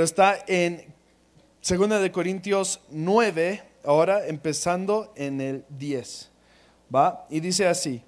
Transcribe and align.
Está 0.00 0.44
en 0.46 0.94
2 1.68 2.00
de 2.00 2.12
Corintios 2.12 2.80
9, 2.90 3.64
ahora 3.84 4.28
empezando 4.28 5.12
en 5.16 5.40
el 5.40 5.64
10. 5.70 6.30
¿Va? 6.94 7.26
Y 7.28 7.40
dice 7.40 7.66
así, 7.66 8.04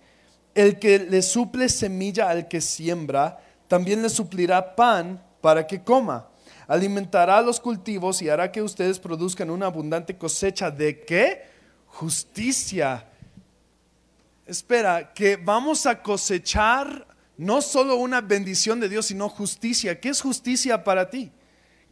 el 0.54 0.78
que 0.78 1.00
le 1.00 1.20
suple 1.20 1.68
semilla 1.68 2.30
al 2.30 2.46
que 2.46 2.60
siembra, 2.60 3.40
también 3.66 4.02
le 4.02 4.08
suplirá 4.08 4.76
pan 4.76 5.20
para 5.40 5.66
que 5.66 5.82
coma. 5.82 6.28
Alimentará 6.68 7.42
los 7.42 7.58
cultivos 7.58 8.22
y 8.22 8.28
hará 8.28 8.52
que 8.52 8.62
ustedes 8.62 9.00
produzcan 9.00 9.50
una 9.50 9.66
abundante 9.66 10.16
cosecha 10.16 10.70
de 10.70 11.04
qué? 11.04 11.42
Justicia. 11.86 13.04
Espera, 14.46 15.12
que 15.12 15.34
vamos 15.34 15.86
a 15.86 16.00
cosechar 16.00 17.04
no 17.36 17.60
solo 17.60 17.96
una 17.96 18.20
bendición 18.20 18.78
de 18.78 18.88
Dios, 18.88 19.06
sino 19.06 19.28
justicia. 19.28 19.98
¿Qué 19.98 20.10
es 20.10 20.20
justicia 20.20 20.84
para 20.84 21.10
ti? 21.10 21.32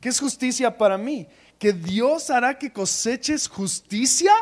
¿Qué 0.01 0.09
es 0.09 0.21
justicia 0.21 0.77
para 0.77 0.97
mí? 0.97 1.27
Que 1.59 1.73
Dios 1.73 2.31
hará 2.31 2.57
que 2.57 2.73
coseches 2.73 3.49
justicia. 3.49 4.33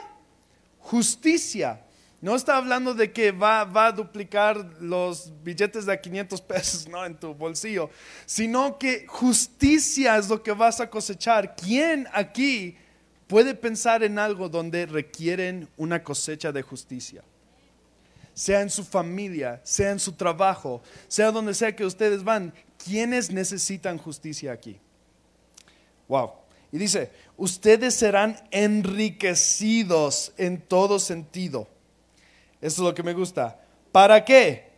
Justicia. 0.79 1.83
No 2.21 2.35
está 2.35 2.57
hablando 2.57 2.95
de 2.95 3.13
que 3.13 3.31
va, 3.31 3.65
va, 3.65 3.87
a 3.87 3.93
duplicar 3.93 4.57
los 4.81 5.33
billetes 5.43 5.85
de 5.87 6.01
500 6.01 6.41
pesos 6.41 6.89
¿no? 6.89 7.05
en 7.05 7.15
tu 7.15 7.35
bolsillo, 7.35 7.91
sino 8.25 8.79
que 8.79 9.07
justicia 9.07 10.17
es 10.17 10.29
lo 10.29 10.43
que 10.43 10.53
vas 10.53 10.81
a 10.81 10.89
cosechar. 10.89 11.55
¿Quién 11.55 12.09
aquí 12.13 12.77
puede 13.27 13.55
pensar 13.55 14.03
en 14.03 14.19
algo 14.19 14.49
donde 14.49 14.87
requieren 14.87 15.69
una 15.77 16.03
cosecha 16.03 16.53
de 16.53 16.63
justicia? 16.63 17.23
Sea 18.33 18.63
en 18.63 18.71
su 18.71 18.85
familia, 18.85 19.61
sea 19.63 19.91
en 19.91 19.99
su 19.99 20.13
trabajo, 20.13 20.83
sea 21.09 21.31
donde 21.31 21.55
sea 21.55 21.77
que 21.77 21.85
ustedes 21.85 22.25
van, 22.25 22.53
¿quiénes 22.83 23.31
necesitan 23.31 23.99
justicia 23.99 24.53
aquí? 24.53 24.81
Wow. 26.09 26.33
Y 26.73 26.79
dice, 26.79 27.11
ustedes 27.37 27.95
serán 27.95 28.37
enriquecidos 28.51 30.33
en 30.37 30.61
todo 30.61 30.99
sentido. 30.99 31.69
Eso 32.61 32.83
es 32.83 32.89
lo 32.89 32.95
que 32.95 33.03
me 33.03 33.13
gusta. 33.13 33.61
¿Para 33.93 34.25
qué? 34.25 34.71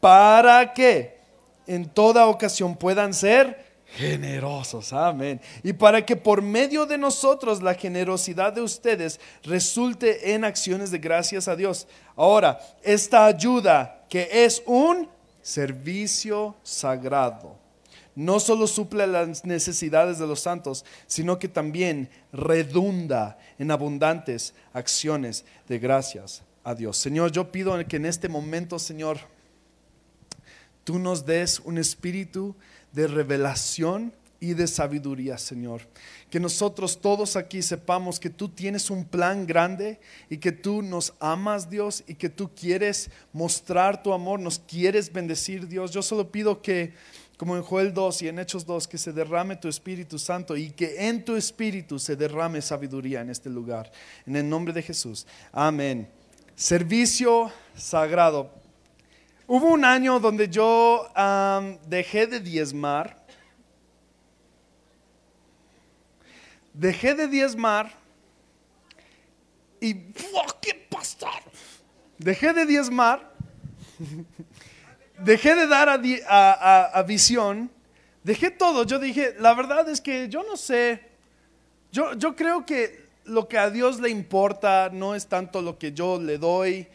Para 0.00 0.72
que 0.72 1.18
en 1.66 1.88
toda 1.88 2.26
ocasión 2.26 2.76
puedan 2.76 3.14
ser 3.14 3.64
generosos. 3.96 4.92
Amén. 4.92 5.40
Y 5.62 5.72
para 5.72 6.04
que 6.04 6.16
por 6.16 6.42
medio 6.42 6.86
de 6.86 6.98
nosotros 6.98 7.62
la 7.62 7.74
generosidad 7.74 8.52
de 8.52 8.62
ustedes 8.62 9.20
resulte 9.42 10.34
en 10.34 10.44
acciones 10.44 10.90
de 10.90 10.98
gracias 10.98 11.48
a 11.48 11.56
Dios. 11.56 11.86
Ahora, 12.16 12.58
esta 12.82 13.26
ayuda 13.26 14.04
que 14.08 14.44
es 14.44 14.62
un 14.66 15.08
servicio 15.42 16.56
sagrado 16.62 17.63
no 18.16 18.40
solo 18.40 18.66
suple 18.66 19.06
las 19.06 19.44
necesidades 19.44 20.18
de 20.18 20.26
los 20.26 20.40
santos, 20.40 20.84
sino 21.06 21.38
que 21.38 21.48
también 21.48 22.08
redunda 22.32 23.38
en 23.58 23.70
abundantes 23.70 24.54
acciones 24.72 25.44
de 25.68 25.78
gracias 25.78 26.42
a 26.62 26.74
Dios. 26.74 26.96
Señor, 26.96 27.32
yo 27.32 27.50
pido 27.50 27.76
que 27.86 27.96
en 27.96 28.06
este 28.06 28.28
momento, 28.28 28.78
Señor, 28.78 29.18
tú 30.84 30.98
nos 30.98 31.26
des 31.26 31.60
un 31.60 31.78
espíritu 31.78 32.54
de 32.92 33.06
revelación 33.06 34.12
y 34.44 34.52
de 34.52 34.66
sabiduría, 34.66 35.38
Señor. 35.38 35.82
Que 36.30 36.38
nosotros 36.38 37.00
todos 37.00 37.34
aquí 37.34 37.62
sepamos 37.62 38.20
que 38.20 38.28
tú 38.28 38.50
tienes 38.50 38.90
un 38.90 39.06
plan 39.06 39.46
grande 39.46 39.98
y 40.28 40.36
que 40.36 40.52
tú 40.52 40.82
nos 40.82 41.14
amas, 41.18 41.70
Dios, 41.70 42.04
y 42.06 42.14
que 42.14 42.28
tú 42.28 42.50
quieres 42.54 43.10
mostrar 43.32 44.02
tu 44.02 44.12
amor, 44.12 44.40
nos 44.40 44.58
quieres 44.58 45.10
bendecir, 45.10 45.66
Dios. 45.66 45.92
Yo 45.92 46.02
solo 46.02 46.30
pido 46.30 46.60
que 46.60 46.92
como 47.36 47.56
en 47.56 47.62
Joel 47.62 47.92
2 47.92 48.22
y 48.22 48.28
en 48.28 48.38
Hechos 48.38 48.64
2, 48.64 48.86
que 48.86 48.98
se 48.98 49.12
derrame 49.12 49.56
tu 49.56 49.68
Espíritu 49.68 50.18
Santo 50.18 50.56
y 50.56 50.70
que 50.70 51.08
en 51.08 51.24
tu 51.24 51.34
Espíritu 51.34 51.98
se 51.98 52.14
derrame 52.14 52.62
sabiduría 52.62 53.20
en 53.20 53.30
este 53.30 53.50
lugar. 53.50 53.90
En 54.26 54.36
el 54.36 54.48
nombre 54.48 54.72
de 54.72 54.82
Jesús. 54.82 55.26
Amén. 55.52 56.08
Servicio 56.54 57.50
sagrado. 57.74 58.50
Hubo 59.46 59.66
un 59.66 59.84
año 59.84 60.20
donde 60.20 60.48
yo 60.48 61.10
dejé 61.88 62.26
de 62.26 62.40
diezmar. 62.40 63.24
Dejé 66.72 67.14
de 67.14 67.26
diezmar. 67.26 67.92
Y, 69.80 69.94
¿qué 70.60 70.86
pasó? 70.88 71.28
Dejé 72.16 72.52
de 72.52 72.64
diezmar 72.64 73.34
dejé 75.18 75.54
de 75.54 75.66
dar 75.66 75.88
a, 75.88 77.02
visión, 77.06 77.70
dejé 78.22 78.50
todo. 78.50 78.84
Yo 78.84 78.98
dije, 78.98 79.34
la 79.38 79.54
verdad 79.54 79.88
es 79.88 80.00
que 80.00 80.28
yo 80.28 80.42
no 80.42 80.56
sé, 80.56 81.02
yo, 81.92 82.14
yo 82.14 82.34
creo 82.34 82.64
que 82.66 83.04
lo 83.24 83.48
que 83.48 83.58
a 83.58 83.70
Dios 83.70 84.00
le 84.00 84.10
importa 84.10 84.90
no 84.92 85.14
es 85.14 85.26
tanto 85.26 85.62
lo 85.62 85.78
que 85.78 85.92
yo 85.92 86.20
le 86.20 86.38
doy. 86.38 86.86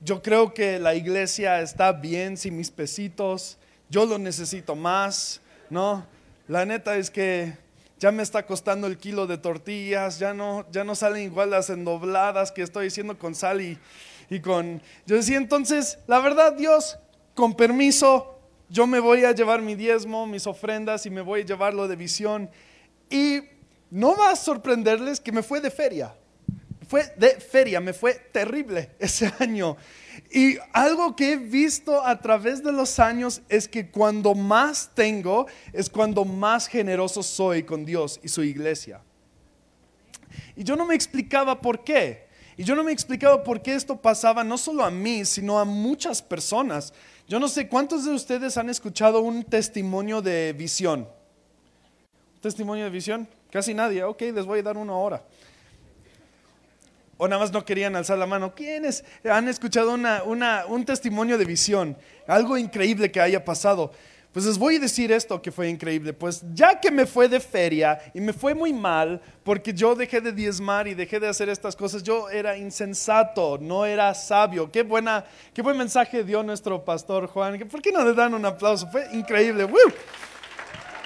Yo 0.00 0.22
creo 0.22 0.52
que 0.52 0.78
la 0.78 0.94
iglesia 0.94 1.60
está 1.60 1.92
bien 1.92 2.36
sin 2.36 2.56
mis 2.56 2.70
pesitos. 2.70 3.58
Yo 3.88 4.04
lo 4.06 4.18
necesito 4.18 4.76
más, 4.76 5.40
¿no? 5.70 6.06
La 6.46 6.64
neta 6.64 6.96
es 6.96 7.10
que 7.10 7.56
ya 7.98 8.12
me 8.12 8.22
está 8.22 8.44
costando 8.44 8.86
el 8.86 8.98
kilo 8.98 9.26
de 9.26 9.38
tortillas, 9.38 10.18
ya 10.18 10.34
no, 10.34 10.66
ya 10.70 10.84
no 10.84 10.94
salen 10.94 11.22
igual 11.22 11.50
las 11.50 11.70
endobladas 11.70 12.52
que 12.52 12.62
estoy 12.62 12.88
haciendo 12.88 13.18
con 13.18 13.34
sal 13.34 13.62
y, 13.62 13.78
y 14.28 14.40
con... 14.40 14.82
Yo 15.06 15.16
decía, 15.16 15.38
entonces, 15.38 15.98
la 16.06 16.18
verdad, 16.20 16.52
Dios, 16.52 16.98
con 17.34 17.54
permiso, 17.54 18.38
yo 18.68 18.86
me 18.86 19.00
voy 19.00 19.24
a 19.24 19.32
llevar 19.32 19.60
mi 19.60 19.74
diezmo, 19.74 20.26
mis 20.26 20.46
ofrendas 20.46 21.06
y 21.06 21.10
me 21.10 21.20
voy 21.20 21.42
a 21.42 21.44
llevarlo 21.44 21.86
de 21.88 21.96
visión. 21.96 22.50
Y 23.10 23.40
no 23.90 24.16
va 24.16 24.30
a 24.30 24.36
sorprenderles 24.36 25.20
que 25.20 25.32
me 25.32 25.42
fue 25.42 25.60
de 25.60 25.70
feria. 25.70 26.14
Fue 26.88 27.04
de 27.16 27.40
feria, 27.40 27.80
me 27.80 27.92
fue 27.92 28.14
terrible 28.14 28.90
ese 28.98 29.32
año. 29.38 29.76
Y 30.32 30.56
algo 30.72 31.16
que 31.16 31.32
he 31.32 31.36
visto 31.36 32.04
a 32.04 32.20
través 32.20 32.62
de 32.62 32.72
los 32.72 32.98
años 32.98 33.42
es 33.48 33.68
que 33.68 33.90
cuando 33.90 34.34
más 34.34 34.90
tengo 34.94 35.46
es 35.72 35.88
cuando 35.88 36.24
más 36.24 36.66
generoso 36.66 37.22
soy 37.22 37.62
con 37.62 37.84
Dios 37.84 38.20
y 38.22 38.28
su 38.28 38.42
iglesia. 38.42 39.00
Y 40.56 40.64
yo 40.64 40.76
no 40.76 40.86
me 40.86 40.94
explicaba 40.94 41.60
por 41.60 41.84
qué. 41.84 42.24
Y 42.56 42.64
yo 42.64 42.76
no 42.76 42.84
me 42.84 42.92
explicaba 42.92 43.42
por 43.42 43.62
qué 43.62 43.74
esto 43.74 44.00
pasaba 44.00 44.44
no 44.44 44.56
solo 44.58 44.84
a 44.84 44.90
mí, 44.90 45.24
sino 45.24 45.58
a 45.58 45.64
muchas 45.64 46.22
personas. 46.22 46.92
Yo 47.26 47.40
no 47.40 47.48
sé 47.48 47.68
cuántos 47.68 48.04
de 48.04 48.12
ustedes 48.12 48.58
han 48.58 48.68
escuchado 48.68 49.20
un 49.20 49.44
testimonio 49.44 50.20
de 50.20 50.52
visión. 50.52 51.08
¿Un 52.34 52.40
testimonio 52.42 52.84
de 52.84 52.90
visión? 52.90 53.26
Casi 53.50 53.72
nadie. 53.72 54.04
Ok, 54.04 54.20
les 54.20 54.44
voy 54.44 54.58
a 54.58 54.62
dar 54.62 54.76
uno 54.76 54.94
ahora. 54.94 55.22
O 57.16 57.26
nada 57.26 57.40
más 57.40 57.50
no 57.50 57.64
querían 57.64 57.96
alzar 57.96 58.18
la 58.18 58.26
mano. 58.26 58.54
¿Quiénes 58.54 59.04
han 59.24 59.48
escuchado 59.48 59.94
un 59.94 60.84
testimonio 60.84 61.38
de 61.38 61.46
visión? 61.46 61.96
Algo 62.26 62.58
increíble 62.58 63.10
que 63.10 63.22
haya 63.22 63.42
pasado. 63.42 63.92
Pues 64.34 64.46
les 64.46 64.58
voy 64.58 64.74
a 64.74 64.80
decir 64.80 65.12
esto 65.12 65.40
que 65.40 65.52
fue 65.52 65.68
increíble. 65.68 66.12
Pues 66.12 66.42
ya 66.52 66.80
que 66.80 66.90
me 66.90 67.06
fue 67.06 67.28
de 67.28 67.38
feria 67.38 68.00
y 68.12 68.20
me 68.20 68.32
fue 68.32 68.52
muy 68.52 68.72
mal 68.72 69.22
porque 69.44 69.72
yo 69.72 69.94
dejé 69.94 70.20
de 70.20 70.32
diezmar 70.32 70.88
y 70.88 70.94
dejé 70.94 71.20
de 71.20 71.28
hacer 71.28 71.48
estas 71.48 71.76
cosas, 71.76 72.02
yo 72.02 72.28
era 72.28 72.56
insensato, 72.56 73.58
no 73.58 73.86
era 73.86 74.12
sabio. 74.12 74.72
Qué, 74.72 74.82
buena, 74.82 75.24
qué 75.54 75.62
buen 75.62 75.78
mensaje 75.78 76.24
dio 76.24 76.42
nuestro 76.42 76.84
pastor 76.84 77.28
Juan. 77.28 77.60
¿Por 77.70 77.80
qué 77.80 77.92
no 77.92 78.04
le 78.04 78.12
dan 78.12 78.34
un 78.34 78.44
aplauso? 78.44 78.88
Fue 78.88 79.06
increíble. 79.12 79.68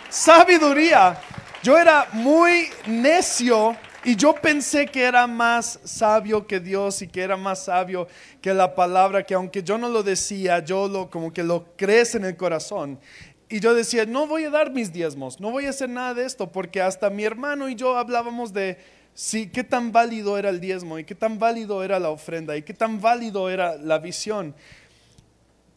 Sabiduría. 0.08 1.20
Yo 1.62 1.76
era 1.76 2.08
muy 2.14 2.70
necio 2.86 3.76
y 4.08 4.16
yo 4.16 4.34
pensé 4.34 4.86
que 4.86 5.02
era 5.02 5.26
más 5.26 5.80
sabio 5.84 6.46
que 6.46 6.60
Dios 6.60 7.02
y 7.02 7.08
que 7.08 7.20
era 7.20 7.36
más 7.36 7.66
sabio 7.66 8.08
que 8.40 8.54
la 8.54 8.74
palabra, 8.74 9.22
que 9.22 9.34
aunque 9.34 9.62
yo 9.62 9.76
no 9.76 9.90
lo 9.90 10.02
decía, 10.02 10.64
yo 10.64 10.88
lo 10.88 11.10
como 11.10 11.30
que 11.30 11.42
lo 11.42 11.76
crees 11.76 12.14
en 12.14 12.24
el 12.24 12.34
corazón. 12.34 12.98
Y 13.50 13.60
yo 13.60 13.74
decía, 13.74 14.06
no 14.06 14.26
voy 14.26 14.44
a 14.44 14.50
dar 14.50 14.70
mis 14.70 14.94
diezmos, 14.94 15.40
no 15.40 15.50
voy 15.50 15.66
a 15.66 15.70
hacer 15.70 15.90
nada 15.90 16.14
de 16.14 16.24
esto, 16.24 16.50
porque 16.50 16.80
hasta 16.80 17.10
mi 17.10 17.24
hermano 17.24 17.68
y 17.68 17.74
yo 17.74 17.98
hablábamos 17.98 18.54
de 18.54 18.78
sí, 19.12 19.50
qué 19.50 19.62
tan 19.62 19.92
válido 19.92 20.38
era 20.38 20.48
el 20.48 20.58
diezmo 20.58 20.98
y 20.98 21.04
qué 21.04 21.14
tan 21.14 21.38
válido 21.38 21.84
era 21.84 21.98
la 21.98 22.08
ofrenda 22.08 22.56
y 22.56 22.62
qué 22.62 22.72
tan 22.72 23.02
válido 23.02 23.50
era 23.50 23.76
la 23.76 23.98
visión. 23.98 24.54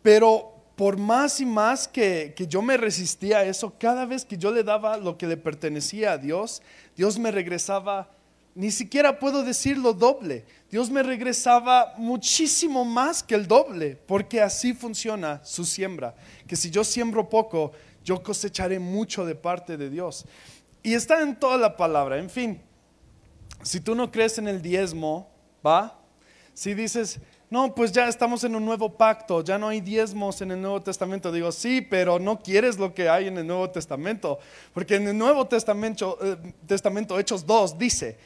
Pero 0.01 0.53
por 0.77 0.95
más 0.95 1.41
y 1.41 1.45
más 1.45 1.85
que, 1.85 2.33
que, 2.33 2.47
yo 2.47 2.61
me 2.61 2.77
resistía 2.77 3.39
a 3.39 3.43
eso, 3.43 3.73
cada 3.77 4.05
vez 4.05 4.23
que 4.23 4.37
yo 4.37 4.53
le 4.53 4.63
daba 4.63 4.95
lo 4.95 5.17
que 5.17 5.27
le 5.27 5.35
pertenecía 5.35 6.13
a 6.13 6.17
Dios, 6.17 6.61
Dios 6.95 7.19
me 7.19 7.29
regresaba, 7.29 8.09
ni 8.55 8.71
siquiera 8.71 9.19
puedo 9.19 9.43
decirlo 9.43 9.93
doble, 9.93 10.45
Dios 10.69 10.89
me 10.89 11.03
regresaba 11.03 11.93
muchísimo 11.97 12.85
más 12.85 13.23
que 13.23 13.35
el 13.35 13.47
doble, 13.47 13.97
porque 14.07 14.41
así 14.41 14.73
funciona 14.73 15.43
su 15.43 15.65
siembra, 15.65 16.15
que 16.47 16.55
si 16.55 16.69
yo 16.69 16.83
siembro 16.83 17.29
poco, 17.29 17.71
yo 18.03 18.21
cosecharé 18.21 18.79
mucho 18.79 19.25
de 19.25 19.35
parte 19.35 19.77
de 19.77 19.89
Dios. 19.89 20.25
Y 20.83 20.93
está 20.93 21.21
en 21.21 21.35
toda 21.35 21.57
la 21.57 21.77
palabra, 21.77 22.17
en 22.17 22.29
fin, 22.29 22.61
si 23.63 23.79
tú 23.79 23.95
no 23.95 24.11
crees 24.11 24.37
en 24.37 24.47
el 24.47 24.61
diezmo, 24.61 25.29
¿va? 25.65 25.99
Si 26.53 26.73
dices, 26.73 27.19
no, 27.49 27.75
pues 27.75 27.91
ya 27.91 28.07
estamos 28.07 28.43
en 28.45 28.55
un 28.55 28.63
nuevo 28.65 28.97
pacto, 28.97 29.43
ya 29.43 29.57
no 29.57 29.67
hay 29.67 29.81
diezmos 29.81 30.41
en 30.41 30.51
el 30.51 30.61
Nuevo 30.61 30.81
Testamento. 30.81 31.31
Digo, 31.33 31.51
sí, 31.51 31.81
pero 31.81 32.17
no 32.17 32.39
quieres 32.39 32.79
lo 32.79 32.93
que 32.93 33.09
hay 33.09 33.27
en 33.27 33.37
el 33.37 33.45
Nuevo 33.45 33.69
Testamento, 33.69 34.39
porque 34.73 34.95
en 34.95 35.09
el 35.09 35.17
Nuevo 35.17 35.45
Testamento, 35.45 36.17
eh, 36.21 36.37
Testamento 36.65 37.19
Hechos 37.19 37.45
2 37.45 37.77
dice 37.77 38.17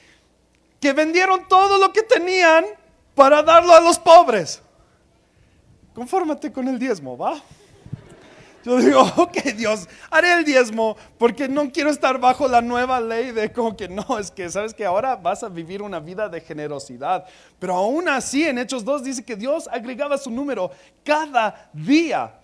vendieron 0.94 1.48
todo 1.48 1.78
lo 1.78 1.92
que 1.92 2.04
tenían 2.04 2.66
para 3.14 3.42
darlo 3.42 3.74
a 3.74 3.80
los 3.80 3.98
pobres. 3.98 4.62
Confórmate 5.94 6.52
con 6.52 6.68
el 6.68 6.78
diezmo, 6.78 7.18
¿va? 7.18 7.42
Yo 8.66 8.78
digo, 8.78 9.02
ok 9.18 9.38
Dios, 9.56 9.88
haré 10.10 10.34
el 10.34 10.44
diezmo 10.44 10.98
porque 11.20 11.48
no 11.48 11.72
quiero 11.72 11.92
estar 11.92 12.20
bajo 12.20 12.48
la 12.48 12.62
nueva 12.62 13.00
ley 13.00 13.32
de 13.32 13.52
como 13.52 13.78
que 13.78 13.88
no, 13.88 14.18
es 14.20 14.32
que 14.32 14.50
sabes 14.50 14.74
que 14.74 14.84
ahora 14.84 15.16
vas 15.16 15.44
a 15.44 15.50
vivir 15.50 15.84
una 15.84 16.00
vida 16.00 16.28
de 16.28 16.42
generosidad. 16.42 17.26
Pero 17.60 17.76
aún 17.76 18.10
así 18.10 18.44
en 18.44 18.58
Hechos 18.58 18.84
2 18.84 19.04
dice 19.04 19.24
que 19.24 19.36
Dios 19.36 19.70
agregaba 19.72 20.18
su 20.18 20.32
número 20.32 20.72
cada 21.04 21.70
día. 21.74 22.40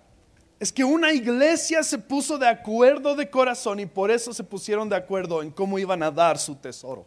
Es 0.60 0.72
que 0.72 0.84
una 0.84 1.12
iglesia 1.12 1.82
se 1.82 1.98
puso 1.98 2.38
de 2.38 2.46
acuerdo 2.46 3.16
de 3.16 3.28
corazón 3.28 3.80
y 3.80 3.86
por 3.86 4.12
eso 4.12 4.32
se 4.32 4.44
pusieron 4.44 4.88
de 4.88 4.94
acuerdo 4.94 5.42
en 5.42 5.50
cómo 5.50 5.76
iban 5.76 6.04
a 6.04 6.10
dar 6.12 6.38
su 6.38 6.54
tesoro. 6.54 7.04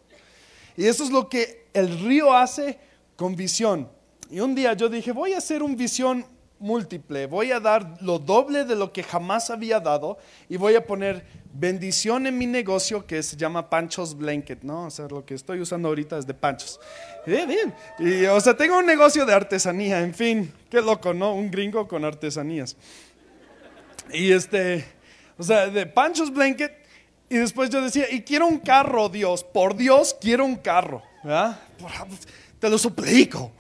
Y 0.78 0.86
eso 0.86 1.04
es 1.04 1.12
lo 1.12 1.30
que 1.30 1.68
el 1.74 2.00
río 2.00 2.34
hace 2.34 2.80
con 3.16 3.36
visión. 3.36 3.90
Y 4.30 4.40
un 4.40 4.56
día 4.56 4.74
yo 4.74 4.90
dije, 4.90 5.12
voy 5.12 5.34
a 5.34 5.38
hacer 5.38 5.62
un 5.64 5.76
visión 5.76 6.26
múltiple, 6.60 7.28
voy 7.28 7.52
a 7.52 7.60
dar 7.60 8.02
lo 8.02 8.18
doble 8.18 8.64
de 8.64 8.76
lo 8.76 8.92
que 8.92 9.04
jamás 9.04 9.50
había 9.50 9.80
dado 9.80 10.18
y 10.50 10.58
voy 10.58 10.76
a 10.76 10.86
poner 10.86 11.26
bendición 11.54 12.28
en 12.28 12.38
mi 12.38 12.48
negocio 12.48 13.06
que 13.06 13.22
se 13.24 13.36
llama 13.36 13.70
Panchos 13.70 14.18
Blanket, 14.18 14.64
¿no? 14.64 14.86
O 14.86 14.90
sea, 14.90 15.08
lo 15.08 15.26
que 15.26 15.36
estoy 15.36 15.60
usando 15.60 15.90
ahorita 15.90 16.18
es 16.18 16.26
de 16.26 16.34
Panchos. 16.34 16.80
Bien, 17.26 17.48
bien. 17.48 17.74
Y, 18.00 18.26
o 18.26 18.40
sea, 18.40 18.56
tengo 18.56 18.78
un 18.78 18.86
negocio 18.86 19.26
de 19.26 19.34
artesanía, 19.34 20.02
en 20.02 20.14
fin, 20.14 20.52
qué 20.70 20.82
loco, 20.82 21.14
¿no? 21.14 21.34
Un 21.36 21.52
gringo 21.52 21.88
con 21.88 22.04
artesanías. 22.04 22.76
Y 24.14 24.32
este, 24.32 24.86
o 25.38 25.44
sea, 25.44 25.68
de 25.68 25.86
Panchos 25.86 26.32
Blanket. 26.32 26.85
Y 27.30 27.38
después 27.38 27.70
yo 27.70 27.82
decía, 27.82 28.06
y 28.12 28.22
quiero 28.22 28.48
un 28.48 28.60
carro, 28.60 29.10
Dios, 29.10 29.44
por 29.44 29.76
Dios 29.76 30.16
quiero 30.20 30.46
un 30.46 30.56
carro. 30.58 31.02
Te 32.60 32.70
lo 32.70 32.78
suplico. 32.78 33.52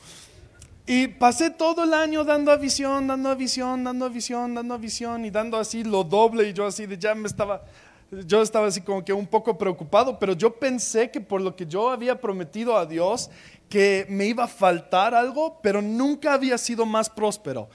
Y 0.88 1.08
pasé 1.08 1.50
todo 1.50 1.84
el 1.84 1.94
año 1.96 2.24
dando 2.24 2.52
a 2.52 2.58
visión, 2.58 3.08
dando 3.08 3.30
a 3.30 3.36
visión, 3.36 3.84
dando 3.84 4.06
a 4.06 4.08
visión, 4.08 4.54
dando 4.54 4.76
a 4.76 4.78
visión 4.78 5.26
y 5.26 5.32
dando 5.32 5.58
así 5.58 5.84
lo 5.84 6.04
doble 6.04 6.50
y 6.50 6.54
yo 6.54 6.68
así 6.68 6.86
de 6.86 6.96
ya 6.96 7.16
me 7.16 7.28
estaba, 7.28 7.64
yo 8.12 8.44
estaba 8.44 8.68
así 8.68 8.82
como 8.82 9.04
que 9.04 9.12
un 9.12 9.26
poco 9.26 9.58
preocupado, 9.58 10.20
pero 10.20 10.34
yo 10.34 10.54
pensé 10.54 11.10
que 11.10 11.20
por 11.20 11.42
lo 11.42 11.56
que 11.56 11.66
yo 11.66 11.90
había 11.90 12.22
prometido 12.22 12.78
a 12.78 12.86
Dios, 12.86 13.32
que 13.68 14.06
me 14.10 14.28
iba 14.28 14.44
a 14.44 14.48
faltar 14.48 15.16
algo, 15.16 15.60
pero 15.64 15.82
nunca 15.82 16.34
había 16.34 16.56
sido 16.60 16.86
más 16.86 17.10
próspero. 17.10 17.68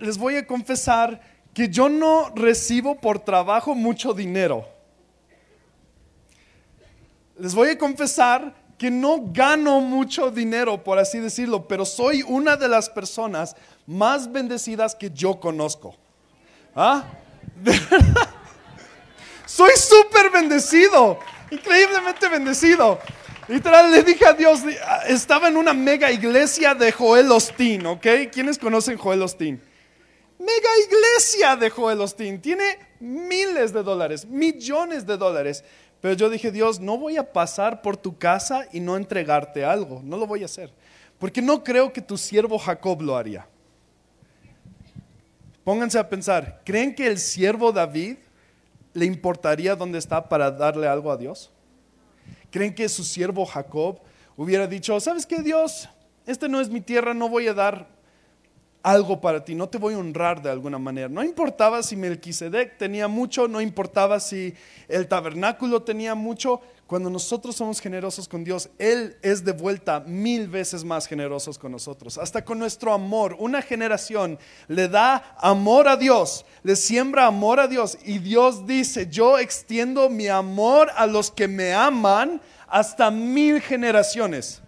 Les 0.00 0.18
voy 0.18 0.34
a 0.34 0.44
confesar 0.44 1.20
que 1.54 1.68
yo 1.68 1.88
no 1.88 2.32
recibo 2.34 2.96
por 2.96 3.20
trabajo 3.20 3.74
mucho 3.74 4.12
dinero. 4.12 4.68
Les 7.38 7.54
voy 7.54 7.68
a 7.70 7.78
confesar 7.78 8.54
que 8.76 8.90
no 8.90 9.22
gano 9.32 9.80
mucho 9.80 10.32
dinero, 10.32 10.82
por 10.82 10.98
así 10.98 11.20
decirlo, 11.20 11.66
pero 11.68 11.84
soy 11.84 12.22
una 12.22 12.56
de 12.56 12.68
las 12.68 12.90
personas 12.90 13.54
más 13.86 14.30
bendecidas 14.30 14.96
que 14.96 15.10
yo 15.10 15.38
conozco. 15.38 15.94
¿Ah? 16.74 17.04
soy 19.46 19.70
súper 19.76 20.30
bendecido, 20.30 21.20
increíblemente 21.52 22.28
bendecido. 22.28 22.98
Literal, 23.46 23.92
le 23.92 24.02
dije 24.02 24.26
a 24.26 24.32
Dios, 24.32 24.60
estaba 25.06 25.48
en 25.48 25.56
una 25.56 25.72
mega 25.72 26.10
iglesia 26.10 26.74
de 26.74 26.90
Joel 26.90 27.30
Osteen, 27.30 27.86
¿ok? 27.86 28.06
¿Quiénes 28.32 28.58
conocen 28.58 28.96
Joel 28.96 29.22
Osteen? 29.22 29.62
Mega 30.38 30.68
iglesia 30.86 31.56
de 31.56 31.70
Joel 31.70 32.00
Osteen, 32.00 32.40
tiene 32.40 32.78
miles 33.00 33.72
de 33.72 33.82
dólares, 33.82 34.26
millones 34.26 35.06
de 35.06 35.16
dólares. 35.16 35.64
Pero 36.00 36.14
yo 36.14 36.28
dije, 36.28 36.50
Dios, 36.50 36.80
no 36.80 36.98
voy 36.98 37.16
a 37.16 37.32
pasar 37.32 37.80
por 37.80 37.96
tu 37.96 38.18
casa 38.18 38.66
y 38.72 38.80
no 38.80 38.96
entregarte 38.96 39.64
algo. 39.64 40.02
No 40.04 40.16
lo 40.16 40.26
voy 40.26 40.42
a 40.42 40.46
hacer. 40.46 40.72
Porque 41.18 41.40
no 41.40 41.64
creo 41.64 41.92
que 41.92 42.02
tu 42.02 42.18
siervo 42.18 42.58
Jacob 42.58 43.00
lo 43.00 43.16
haría. 43.16 43.46
Pónganse 45.64 45.98
a 45.98 46.08
pensar, 46.10 46.60
¿creen 46.62 46.94
que 46.94 47.06
el 47.06 47.18
siervo 47.18 47.72
David 47.72 48.16
le 48.92 49.06
importaría 49.06 49.74
dónde 49.74 49.98
está 49.98 50.28
para 50.28 50.50
darle 50.50 50.86
algo 50.86 51.10
a 51.10 51.16
Dios? 51.16 51.50
¿Creen 52.50 52.74
que 52.74 52.86
su 52.90 53.02
siervo 53.02 53.46
Jacob 53.46 53.98
hubiera 54.36 54.66
dicho, 54.66 55.00
¿sabes 55.00 55.24
qué 55.24 55.40
Dios? 55.40 55.88
Este 56.26 56.50
no 56.50 56.60
es 56.60 56.68
mi 56.68 56.82
tierra, 56.82 57.14
no 57.14 57.30
voy 57.30 57.48
a 57.48 57.54
dar 57.54 57.93
algo 58.84 59.18
para 59.18 59.42
ti, 59.42 59.54
no 59.54 59.66
te 59.66 59.78
voy 59.78 59.94
a 59.94 59.98
honrar 59.98 60.42
de 60.42 60.50
alguna 60.50 60.78
manera. 60.78 61.08
No 61.08 61.24
importaba 61.24 61.82
si 61.82 61.96
Melquisedec 61.96 62.76
tenía 62.76 63.08
mucho, 63.08 63.48
no 63.48 63.62
importaba 63.62 64.20
si 64.20 64.54
el 64.88 65.08
tabernáculo 65.08 65.82
tenía 65.82 66.14
mucho. 66.14 66.60
Cuando 66.86 67.08
nosotros 67.08 67.56
somos 67.56 67.80
generosos 67.80 68.28
con 68.28 68.44
Dios, 68.44 68.68
Él 68.78 69.16
es 69.22 69.42
de 69.42 69.52
vuelta 69.52 70.00
mil 70.00 70.48
veces 70.48 70.84
más 70.84 71.06
generosos 71.06 71.58
con 71.58 71.72
nosotros. 71.72 72.18
Hasta 72.18 72.44
con 72.44 72.58
nuestro 72.58 72.92
amor, 72.92 73.34
una 73.38 73.62
generación 73.62 74.38
le 74.68 74.86
da 74.86 75.34
amor 75.38 75.88
a 75.88 75.96
Dios, 75.96 76.44
le 76.62 76.76
siembra 76.76 77.24
amor 77.24 77.60
a 77.60 77.68
Dios 77.68 77.96
y 78.04 78.18
Dios 78.18 78.66
dice, 78.66 79.08
yo 79.08 79.38
extiendo 79.38 80.10
mi 80.10 80.28
amor 80.28 80.90
a 80.94 81.06
los 81.06 81.30
que 81.30 81.48
me 81.48 81.72
aman 81.72 82.38
hasta 82.68 83.10
mil 83.10 83.62
generaciones. 83.62 84.60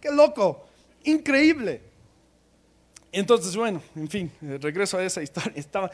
Qué 0.00 0.10
loco, 0.10 0.66
increíble. 1.04 1.89
Entonces, 3.12 3.56
bueno, 3.56 3.82
en 3.96 4.08
fin, 4.08 4.30
eh, 4.42 4.58
regreso 4.60 4.98
a 4.98 5.04
esa 5.04 5.22
historia. 5.22 5.52
Estaba 5.56 5.90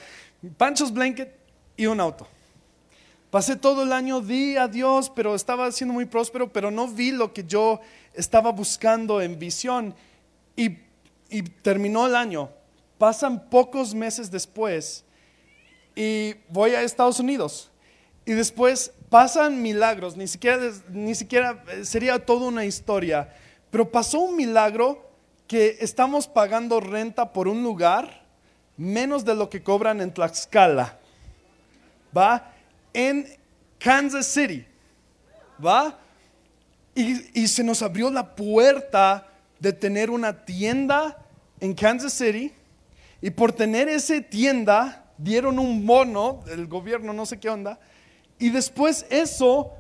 Panchos 0.57 0.93
Blanket 0.93 1.35
y 1.77 1.87
un 1.87 2.01
auto. 2.01 2.27
Pasé 3.31 3.57
todo 3.57 3.83
el 3.83 3.93
año, 3.93 4.21
di 4.21 4.57
a 4.57 4.69
Dios, 4.69 5.11
pero 5.15 5.35
estaba 5.35 5.71
siendo 5.73 5.95
muy 5.95 6.07
próspero, 6.07 6.53
pero 6.53 6.71
no 6.71 6.89
vi 6.89 7.11
lo 7.11 7.33
que 7.33 7.45
yo 7.45 7.81
estaba 8.15 8.53
buscando 8.53 9.21
en 9.21 9.39
visión. 9.39 9.95
Y, 10.55 10.79
y 11.29 11.43
terminó 11.43 12.07
el 12.07 12.15
año. 12.15 12.51
Pasan 12.99 13.51
pocos 13.51 13.95
meses 13.95 14.31
después 14.31 15.05
y 15.97 16.35
voy 16.51 16.75
a 16.75 16.83
Estados 16.83 17.19
Unidos. 17.19 17.71
Y 18.25 18.33
después 18.33 18.93
pasan 19.09 19.63
milagros, 19.63 20.17
ni 20.17 20.27
siquiera, 20.27 20.73
ni 20.91 21.15
siquiera 21.15 21.65
eh, 21.69 21.85
sería 21.85 22.25
toda 22.25 22.49
una 22.49 22.65
historia, 22.65 23.33
pero 23.71 23.91
pasó 23.91 24.21
un 24.21 24.37
milagro 24.37 25.06
que 25.47 25.79
estamos 25.81 26.27
pagando 26.27 26.81
renta 26.81 27.33
por 27.33 27.49
un 27.49 27.63
lugar 27.63 28.25
menos 28.77 29.25
de 29.25 29.35
lo 29.35 29.49
que 29.49 29.63
cobran 29.63 30.01
en 30.01 30.13
Tlaxcala. 30.13 30.99
¿Va? 32.17 32.53
En 32.93 33.27
Kansas 33.79 34.27
City. 34.27 34.67
¿Va? 35.65 35.99
Y, 36.95 37.43
y, 37.43 37.49
se 37.49 37.63
nos 37.63 37.83
abrió 37.83 38.11
la 38.11 38.35
puerta 38.35 39.29
de 39.61 39.73
tener 39.73 40.11
una 40.11 40.45
tienda 40.45 41.19
en 41.61 41.75
Kansas 41.75 42.13
City. 42.13 42.53
Y 43.21 43.31
por 43.31 43.53
tener 43.53 43.89
esa 43.89 44.21
tienda, 44.21 45.05
dieron 45.19 45.59
un 45.59 45.87
bono 45.87 46.43
del 46.47 46.67
gobierno, 46.67 47.13
no 47.13 47.27
sé 47.27 47.39
qué 47.39 47.49
onda. 47.49 47.79
Y 48.39 48.51
después 48.51 49.07
eso 49.11 49.73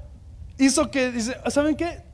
hizo 0.59 0.91
que, 0.91 1.13
¿saben 1.49 1.77
qué? 1.77 2.06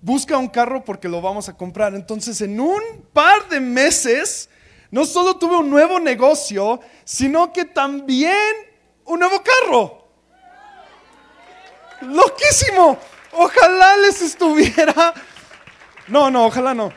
Busca 0.00 0.36
un 0.36 0.48
carro 0.48 0.84
porque 0.84 1.08
lo 1.08 1.20
vamos 1.20 1.48
a 1.48 1.56
comprar. 1.56 1.94
Entonces, 1.94 2.40
en 2.40 2.60
un 2.60 2.80
par 3.12 3.48
de 3.48 3.60
meses, 3.60 4.48
no 4.90 5.04
solo 5.04 5.36
tuve 5.36 5.56
un 5.56 5.70
nuevo 5.70 6.00
negocio, 6.00 6.80
sino 7.04 7.52
que 7.52 7.64
también 7.64 8.56
un 9.04 9.20
nuevo 9.20 9.42
carro. 9.42 10.08
Loquísimo. 12.02 12.98
Ojalá 13.32 13.96
les 13.98 14.22
estuviera... 14.22 15.14
No, 16.08 16.30
no, 16.30 16.46
ojalá 16.46 16.74
no. 16.74 16.92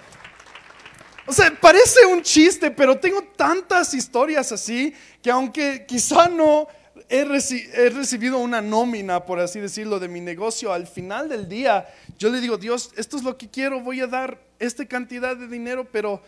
O 1.25 1.31
sea, 1.31 1.53
parece 1.60 2.05
un 2.05 2.22
chiste, 2.22 2.72
pero 2.72 3.00
tengo 3.00 3.22
tantas 3.36 3.93
historias 3.93 4.51
así 4.51 4.93
que 5.22 5.31
aunque 5.31 5.86
quizá 5.86 6.27
no 6.27 6.67
he, 7.10 7.24
recibido 7.24 8.39
una 8.39 8.62
nómina, 8.62 9.25
por 9.25 9.39
así 9.39 9.60
decirlo, 9.60 10.00
de 10.00 10.07
mi 10.07 10.19
negocio, 10.19 10.74
al 10.74 10.88
final 10.88 11.29
del 11.29 11.48
día 11.48 11.88
yo 12.17 12.29
le 12.29 12.41
digo, 12.41 12.58
Dios, 12.58 12.91
esto 12.96 13.17
es 13.17 13.24
lo 13.24 13.38
que 13.38 13.50
quiero, 13.50 13.82
voy 13.82 14.01
a 14.01 14.08
dar 14.08 14.39
esta 14.60 14.86
cantidad 14.86 15.36
de 15.36 15.48
dinero, 15.48 15.88
pero 15.91 16.22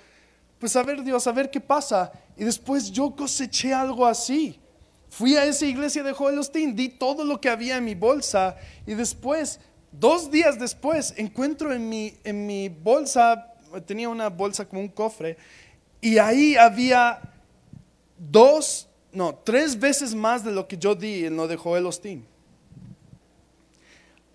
pues 0.59 0.75
a 0.75 0.83
ver 0.83 1.03
Dios, 1.03 1.27
a 1.27 1.31
ver 1.31 1.49
qué 1.49 1.59
pasa. 1.59 2.11
Y 2.37 2.43
después 2.43 2.91
yo 2.91 3.15
coseché 3.15 3.73
algo 3.73 4.05
así. 4.05 4.59
Fui 5.09 5.35
a 5.35 5.45
esa 5.45 5.65
iglesia 5.65 6.03
de 6.03 6.11
Joel 6.11 6.39
Osteen, 6.39 6.75
di 6.75 6.89
todo 6.89 7.23
lo 7.23 7.39
que 7.39 7.49
había 7.49 7.77
en 7.77 7.85
mi 7.85 7.95
bolsa 7.95 8.57
y 8.85 8.93
después, 8.93 9.59
dos 9.91 10.29
días 10.29 10.59
después, 10.59 11.13
encuentro 11.17 11.73
en 11.73 11.87
mi, 11.87 12.13
en 12.23 12.45
mi 12.45 12.69
bolsa, 12.69 13.53
tenía 13.85 14.09
una 14.09 14.29
bolsa 14.29 14.67
como 14.67 14.81
un 14.81 14.89
cofre, 14.89 15.37
y 16.01 16.17
ahí 16.17 16.55
había 16.55 17.21
dos 18.17 18.89
no, 19.15 19.33
tres 19.33 19.79
veces 19.79 20.13
más 20.13 20.43
de 20.43 20.51
lo 20.51 20.67
que 20.67 20.77
yo 20.77 20.93
di 20.93 21.25
en 21.25 21.37
lo 21.37 21.47
de 21.47 21.55
Joel 21.55 21.85
Osteen. 21.85 22.25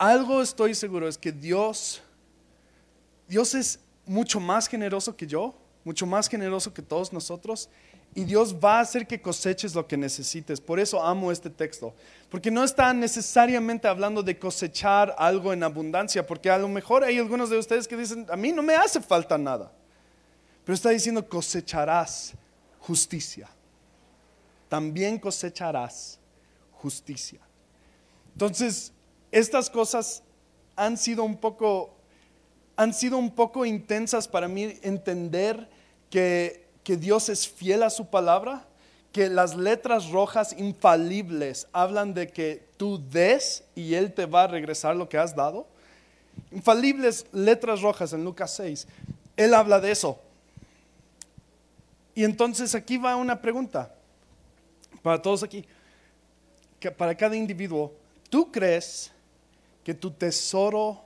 Algo 0.00 0.40
estoy 0.40 0.74
seguro 0.74 1.06
es 1.06 1.18
que 1.18 1.30
Dios, 1.30 2.00
Dios 3.28 3.54
es 3.54 3.80
mucho 4.06 4.40
más 4.40 4.66
generoso 4.66 5.14
que 5.14 5.26
yo, 5.26 5.54
mucho 5.84 6.06
más 6.06 6.26
generoso 6.26 6.72
que 6.72 6.80
todos 6.80 7.12
nosotros. 7.12 7.68
Y 8.14 8.24
Dios 8.24 8.56
va 8.56 8.78
a 8.78 8.80
hacer 8.80 9.06
que 9.06 9.20
coseches 9.20 9.74
lo 9.74 9.86
que 9.86 9.98
necesites. 9.98 10.58
Por 10.58 10.80
eso 10.80 11.02
amo 11.04 11.30
este 11.30 11.50
texto. 11.50 11.92
Porque 12.30 12.50
no 12.50 12.64
está 12.64 12.94
necesariamente 12.94 13.88
hablando 13.88 14.22
de 14.22 14.38
cosechar 14.38 15.14
algo 15.18 15.52
en 15.52 15.62
abundancia. 15.62 16.26
Porque 16.26 16.48
a 16.48 16.56
lo 16.56 16.68
mejor 16.68 17.04
hay 17.04 17.18
algunos 17.18 17.50
de 17.50 17.58
ustedes 17.58 17.86
que 17.86 17.94
dicen, 17.94 18.26
a 18.30 18.36
mí 18.36 18.52
no 18.52 18.62
me 18.62 18.76
hace 18.76 19.02
falta 19.02 19.36
nada. 19.36 19.70
Pero 20.64 20.74
está 20.74 20.88
diciendo, 20.88 21.28
cosecharás 21.28 22.32
justicia. 22.78 23.50
También 24.66 25.18
cosecharás 25.18 26.18
justicia. 26.72 27.40
Entonces, 28.32 28.94
estas 29.32 29.70
cosas 29.70 30.22
han 30.76 30.96
sido 30.96 31.24
un 31.24 31.36
poco, 31.36 31.90
han 32.76 32.94
sido 32.94 33.16
un 33.18 33.30
poco 33.30 33.64
intensas 33.64 34.26
para 34.26 34.48
mí 34.48 34.78
entender 34.82 35.68
que, 36.08 36.66
que 36.82 36.96
Dios 36.96 37.28
es 37.28 37.48
fiel 37.48 37.82
a 37.82 37.90
su 37.90 38.06
palabra, 38.06 38.64
que 39.12 39.28
las 39.28 39.56
letras 39.56 40.10
rojas 40.10 40.54
infalibles 40.56 41.66
hablan 41.72 42.14
de 42.14 42.28
que 42.28 42.64
tú 42.76 43.00
des 43.10 43.64
y 43.74 43.94
Él 43.94 44.12
te 44.12 44.26
va 44.26 44.44
a 44.44 44.46
regresar 44.46 44.96
lo 44.96 45.08
que 45.08 45.18
has 45.18 45.34
dado. 45.34 45.66
Infalibles 46.52 47.26
letras 47.32 47.82
rojas 47.82 48.12
en 48.12 48.24
Lucas 48.24 48.54
6. 48.54 48.86
Él 49.36 49.54
habla 49.54 49.80
de 49.80 49.90
eso. 49.90 50.18
Y 52.14 52.24
entonces 52.24 52.74
aquí 52.74 52.96
va 52.96 53.16
una 53.16 53.40
pregunta 53.40 53.94
para 55.02 55.20
todos 55.20 55.42
aquí, 55.42 55.64
para 56.96 57.14
cada 57.14 57.36
individuo. 57.36 57.92
¿Tú 58.28 58.50
crees 58.50 59.10
que 59.84 59.94
tu 59.94 60.10
tesoro 60.10 61.02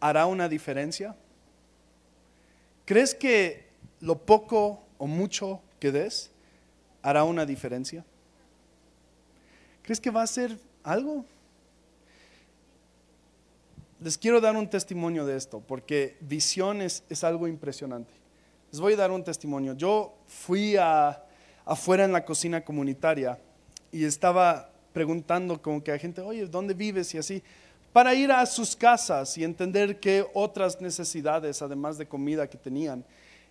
hará 0.00 0.26
una 0.26 0.48
diferencia? 0.48 1.16
¿Crees 2.84 3.14
que 3.14 3.68
lo 4.00 4.18
poco 4.18 4.82
o 4.98 5.06
mucho 5.06 5.60
que 5.78 5.92
des 5.92 6.30
hará 7.02 7.24
una 7.24 7.46
diferencia? 7.46 8.04
¿Crees 9.82 10.00
que 10.00 10.10
va 10.10 10.22
a 10.22 10.26
ser 10.26 10.58
algo? 10.82 11.24
Les 14.00 14.18
quiero 14.18 14.40
dar 14.40 14.56
un 14.56 14.68
testimonio 14.68 15.24
de 15.24 15.36
esto, 15.36 15.60
porque 15.60 16.16
visión 16.20 16.82
es, 16.82 17.04
algo 17.22 17.46
impresionante. 17.46 18.12
Les 18.72 18.80
voy 18.80 18.94
a 18.94 18.96
dar 18.96 19.12
un 19.12 19.22
testimonio. 19.22 19.74
Yo 19.74 20.14
fui 20.26 20.76
afuera 21.64 22.04
en 22.04 22.12
la 22.12 22.24
cocina 22.24 22.64
comunitaria 22.64 23.38
y 23.92 24.04
estaba 24.04 24.71
preguntando 24.92 25.60
como 25.60 25.82
que 25.82 25.92
a 25.92 25.98
gente, 25.98 26.20
oye, 26.20 26.46
¿dónde 26.46 26.74
vives? 26.74 27.14
Y 27.14 27.18
así, 27.18 27.42
para 27.92 28.14
ir 28.14 28.32
a 28.32 28.44
sus 28.46 28.74
casas 28.74 29.36
y 29.36 29.44
entender 29.44 30.00
qué 30.00 30.24
otras 30.32 30.80
necesidades, 30.80 31.60
además 31.60 31.98
de 31.98 32.06
comida, 32.06 32.48
que 32.48 32.56
tenían. 32.56 33.04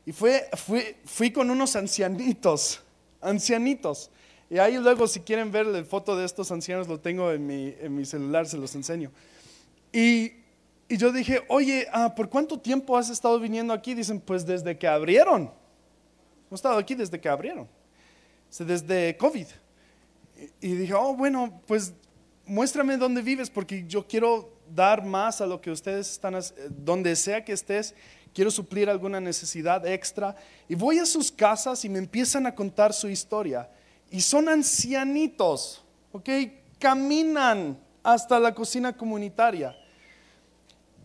Y 0.05 0.11
fue, 0.11 0.49
fui, 0.53 0.95
fui 1.05 1.31
con 1.31 1.49
unos 1.51 1.75
ancianitos, 1.75 2.81
ancianitos. 3.21 4.09
Y 4.49 4.57
ahí 4.57 4.77
luego, 4.77 5.07
si 5.07 5.19
quieren 5.19 5.51
ver 5.51 5.67
la 5.67 5.83
foto 5.83 6.15
de 6.17 6.25
estos 6.25 6.51
ancianos, 6.51 6.87
lo 6.87 6.99
tengo 6.99 7.31
en 7.31 7.45
mi, 7.45 7.75
en 7.79 7.95
mi 7.95 8.03
celular, 8.05 8.47
se 8.47 8.57
los 8.57 8.73
enseño. 8.75 9.11
Y, 9.93 10.31
y 10.89 10.97
yo 10.97 11.11
dije, 11.11 11.43
oye, 11.47 11.87
ah, 11.91 12.13
¿por 12.15 12.27
cuánto 12.27 12.59
tiempo 12.59 12.97
has 12.97 13.09
estado 13.09 13.39
viniendo 13.39 13.73
aquí? 13.73 13.93
Dicen, 13.93 14.19
pues 14.19 14.45
desde 14.45 14.77
que 14.77 14.87
abrieron. 14.87 15.51
Hemos 16.47 16.59
estado 16.59 16.77
aquí 16.77 16.95
desde 16.95 17.19
que 17.19 17.29
abrieron. 17.29 17.67
Desde 18.59 19.15
COVID 19.15 19.47
y 20.59 20.75
dije, 20.75 20.93
oh, 20.93 21.15
bueno, 21.15 21.61
pues 21.67 21.93
muéstrame 22.45 22.97
dónde 22.97 23.21
vives 23.21 23.49
porque 23.49 23.85
yo 23.87 24.07
quiero 24.07 24.53
dar 24.73 25.03
más 25.03 25.41
a 25.41 25.45
lo 25.45 25.61
que 25.61 25.71
ustedes 25.71 26.11
están, 26.11 26.35
donde 26.69 27.15
sea 27.15 27.43
que 27.43 27.53
estés, 27.53 27.93
quiero 28.33 28.51
suplir 28.51 28.89
alguna 28.89 29.19
necesidad 29.19 29.85
extra. 29.85 30.35
Y 30.67 30.75
voy 30.75 30.99
a 30.99 31.05
sus 31.05 31.31
casas 31.31 31.83
y 31.85 31.89
me 31.89 31.99
empiezan 31.99 32.45
a 32.45 32.55
contar 32.55 32.93
su 32.93 33.07
historia. 33.07 33.69
Y 34.09 34.21
son 34.21 34.49
ancianitos, 34.49 35.83
¿ok? 36.11 36.29
Caminan 36.79 37.77
hasta 38.03 38.39
la 38.39 38.53
cocina 38.53 38.95
comunitaria. 38.95 39.75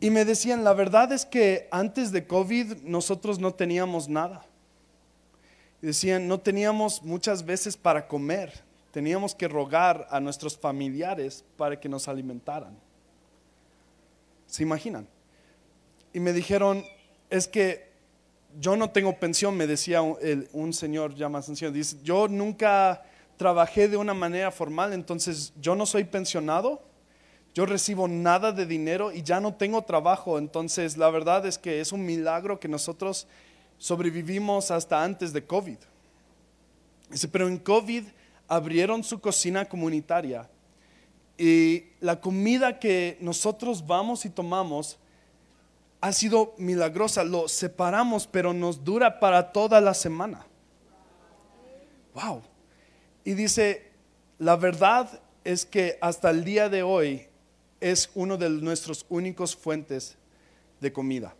Y 0.01 0.11
me 0.11 0.25
decían, 0.25 0.65
la 0.65 0.73
verdad 0.73 1.13
es 1.13 1.25
que 1.25 1.69
antes 1.71 2.13
de 2.13 2.27
COVID 2.27 2.83
nosotros 2.83 3.39
no 3.39 3.55
teníamos 3.55 4.09
nada. 4.09 4.45
decían, 5.81 6.27
no 6.27 6.41
teníamos 6.41 7.03
muchas 7.03 7.45
veces 7.45 7.77
para 7.77 8.07
comer 8.07 8.66
teníamos 8.97 9.35
que 9.35 9.47
rogar 9.47 10.09
a 10.11 10.21
nuestros 10.21 10.57
familiares 10.57 11.45
para 11.59 11.79
que 11.79 11.87
nos 11.87 12.09
alimentaran. 12.09 12.75
¿Se 14.47 14.63
imaginan? 14.63 15.07
Y 16.15 16.21
me 16.21 16.33
dijeron, 16.33 16.83
es 17.29 17.47
que 17.47 17.91
yo 18.59 18.75
no 18.75 18.89
tengo 18.89 19.21
pensión, 19.21 19.55
me 19.55 19.67
decía 19.67 20.01
un, 20.01 20.73
señor 20.73 21.15
ya 21.15 21.29
más 21.29 21.47
anciano, 21.47 21.75
dice, 21.75 21.99
yo 22.03 22.27
nunca 22.27 23.05
trabajé 23.37 23.87
de 23.87 23.99
una 23.99 24.15
manera 24.15 24.51
formal, 24.51 24.95
entonces 24.95 25.53
yo 25.61 25.77
no 25.77 25.85
soy 25.85 26.05
pensionado, 26.05 26.81
yo 27.53 27.67
recibo 27.67 28.09
nada 28.09 28.51
de 28.51 28.65
dinero 28.65 29.13
y 29.13 29.23
ya 29.23 29.41
no 29.41 29.53
tengo 29.57 29.83
trabajo, 29.83 30.39
entonces 30.39 30.97
la 30.97 31.11
verdad 31.11 31.45
es 31.45 31.59
que 31.59 31.83
es 31.83 31.93
un 31.93 32.07
milagro 32.07 32.59
que 32.59 32.69
nosotros 32.69 33.27
sobrevivimos 33.77 34.71
hasta 34.71 35.05
antes 35.05 35.35
de 35.35 35.45
COVID. 35.45 35.77
Dice, 37.11 37.29
pero 37.29 37.47
en 37.47 37.59
COVID 37.59 38.05
abrieron 38.49 39.03
su 39.03 39.21
cocina 39.21 39.65
comunitaria 39.65 40.49
y 41.39 41.85
la 42.01 42.21
comida 42.21 42.79
que 42.79 43.19
nosotros 43.21 43.87
vamos 43.87 44.25
y 44.25 44.31
tomamos 44.31 44.99
ha 46.01 46.13
sido 46.13 46.55
milagrosa. 46.59 47.25
Lo 47.25 47.49
separamos, 47.49 48.27
pero 48.27 48.53
nos 48.53 48.83
dura 48.85 49.21
para 49.21 49.53
toda 49.53 49.81
la 49.81 49.93
semana. 49.93 50.47
Wow. 52.15 52.43
Y 53.25 53.35
dice, 53.35 53.91
la 54.39 54.57
verdad 54.57 55.21
es 55.45 55.67
que 55.67 55.99
hasta 56.01 56.31
el 56.31 56.45
día 56.45 56.69
de 56.69 56.83
hoy 56.83 57.27
es 57.81 58.11
uno 58.15 58.37
de 58.37 58.49
nuestros 58.49 59.05
únicos 59.09 59.55
fuentes 59.55 60.17
de 60.81 60.93
comida. 60.93 61.35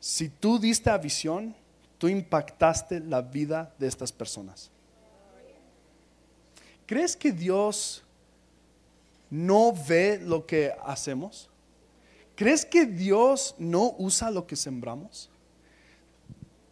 Si 0.00 0.28
tú 0.28 0.58
diste 0.58 0.90
a 0.90 0.98
visión, 0.98 1.54
tú 1.98 2.08
impactaste 2.08 3.00
la 3.00 3.22
vida 3.22 3.72
de 3.78 3.86
estas 3.86 4.12
personas. 4.12 4.70
¿Crees 6.86 7.16
que 7.16 7.32
Dios 7.32 8.02
no 9.30 9.72
ve 9.88 10.20
lo 10.22 10.46
que 10.46 10.72
hacemos? 10.84 11.48
¿Crees 12.36 12.64
que 12.64 12.84
Dios 12.84 13.54
no 13.58 13.94
usa 13.98 14.30
lo 14.30 14.46
que 14.46 14.56
sembramos? 14.56 15.30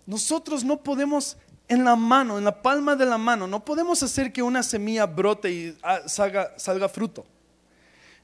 Nosotros 0.07 0.64
no 0.64 0.83
podemos 0.83 1.37
en 1.69 1.85
la 1.85 1.97
mano, 1.97 2.37
en 2.37 2.45
la 2.45 2.61
palma 2.61 2.97
de 2.97 3.07
la 3.07 3.16
mano, 3.16 3.47
no 3.47 3.64
podemos 3.64 4.02
hacer 4.02 4.33
que 4.33 4.42
una 4.42 4.62
semilla 4.62 5.07
brote 5.07 5.50
y 5.50 5.78
ah, 5.83 6.00
salga, 6.07 6.52
salga 6.59 6.88
fruto. 6.88 7.25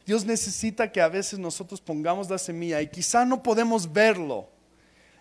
Dios 0.04 0.25
necesita 0.25 0.90
que 0.90 1.00
a 1.00 1.09
veces 1.09 1.38
nosotros 1.38 1.80
pongamos 1.80 2.28
la 2.28 2.38
semilla 2.38 2.83
y 2.83 2.88
quizá 2.88 3.25
no 3.25 3.42
podemos 3.42 3.90
verlo. 3.90 4.49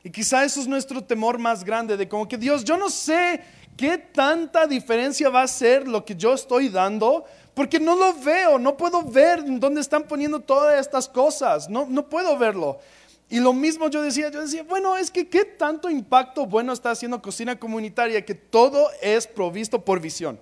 Y 0.07 0.09
quizá 0.09 0.45
eso 0.45 0.61
es 0.61 0.69
nuestro 0.69 1.03
temor 1.03 1.37
más 1.37 1.65
grande 1.65 1.97
de 1.97 2.07
como 2.07 2.29
que 2.29 2.37
Dios, 2.37 2.63
yo 2.63 2.77
no 2.77 2.89
sé 2.89 3.41
¿qué 3.75 3.97
tanta 3.97 4.65
diferencia 4.65 5.27
va 5.27 5.41
a 5.41 5.47
ser 5.49 5.85
lo 5.85 6.05
que 6.05 6.15
yo 6.15 6.33
estoy 6.33 6.69
dando? 6.69 7.25
Porque 7.53 7.77
no 7.77 7.93
lo 7.93 8.13
veo, 8.13 8.57
no 8.57 8.77
puedo 8.77 9.03
ver 9.03 9.43
dónde 9.59 9.81
están 9.81 10.03
poniendo 10.03 10.39
todas 10.39 10.79
estas 10.79 11.09
cosas, 11.09 11.67
no, 11.69 11.87
no 11.89 12.07
puedo 12.07 12.37
verlo. 12.37 12.79
Y 13.27 13.41
lo 13.41 13.51
mismo 13.51 13.89
yo 13.89 14.01
decía, 14.01 14.29
yo 14.29 14.39
decía, 14.39 14.63
bueno, 14.63 14.95
es 14.95 15.11
que 15.11 15.27
qué 15.27 15.43
tanto 15.43 15.89
impacto 15.89 16.45
bueno 16.45 16.71
está 16.71 16.91
haciendo 16.91 17.21
cocina 17.21 17.59
comunitaria, 17.59 18.23
que 18.23 18.33
todo 18.33 18.87
es 19.01 19.27
provisto 19.27 19.83
por 19.83 19.99
visión 19.99 20.39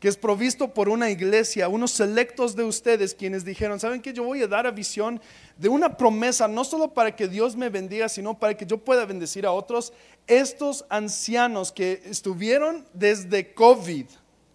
que 0.00 0.08
es 0.08 0.16
provisto 0.16 0.74
por 0.74 0.88
una 0.88 1.10
iglesia, 1.10 1.68
unos 1.68 1.90
selectos 1.90 2.54
de 2.54 2.64
ustedes 2.64 3.14
quienes 3.14 3.44
dijeron, 3.44 3.80
¿saben 3.80 4.02
qué? 4.02 4.12
Yo 4.12 4.24
voy 4.24 4.42
a 4.42 4.46
dar 4.46 4.66
a 4.66 4.70
visión 4.70 5.20
de 5.56 5.68
una 5.68 5.96
promesa, 5.96 6.46
no 6.48 6.64
solo 6.64 6.92
para 6.92 7.16
que 7.16 7.28
Dios 7.28 7.56
me 7.56 7.70
bendiga, 7.70 8.08
sino 8.08 8.38
para 8.38 8.56
que 8.56 8.66
yo 8.66 8.78
pueda 8.78 9.06
bendecir 9.06 9.46
a 9.46 9.52
otros. 9.52 9.92
Estos 10.26 10.84
ancianos 10.90 11.72
que 11.72 12.02
estuvieron 12.04 12.86
desde 12.92 13.54
COVID, 13.54 14.06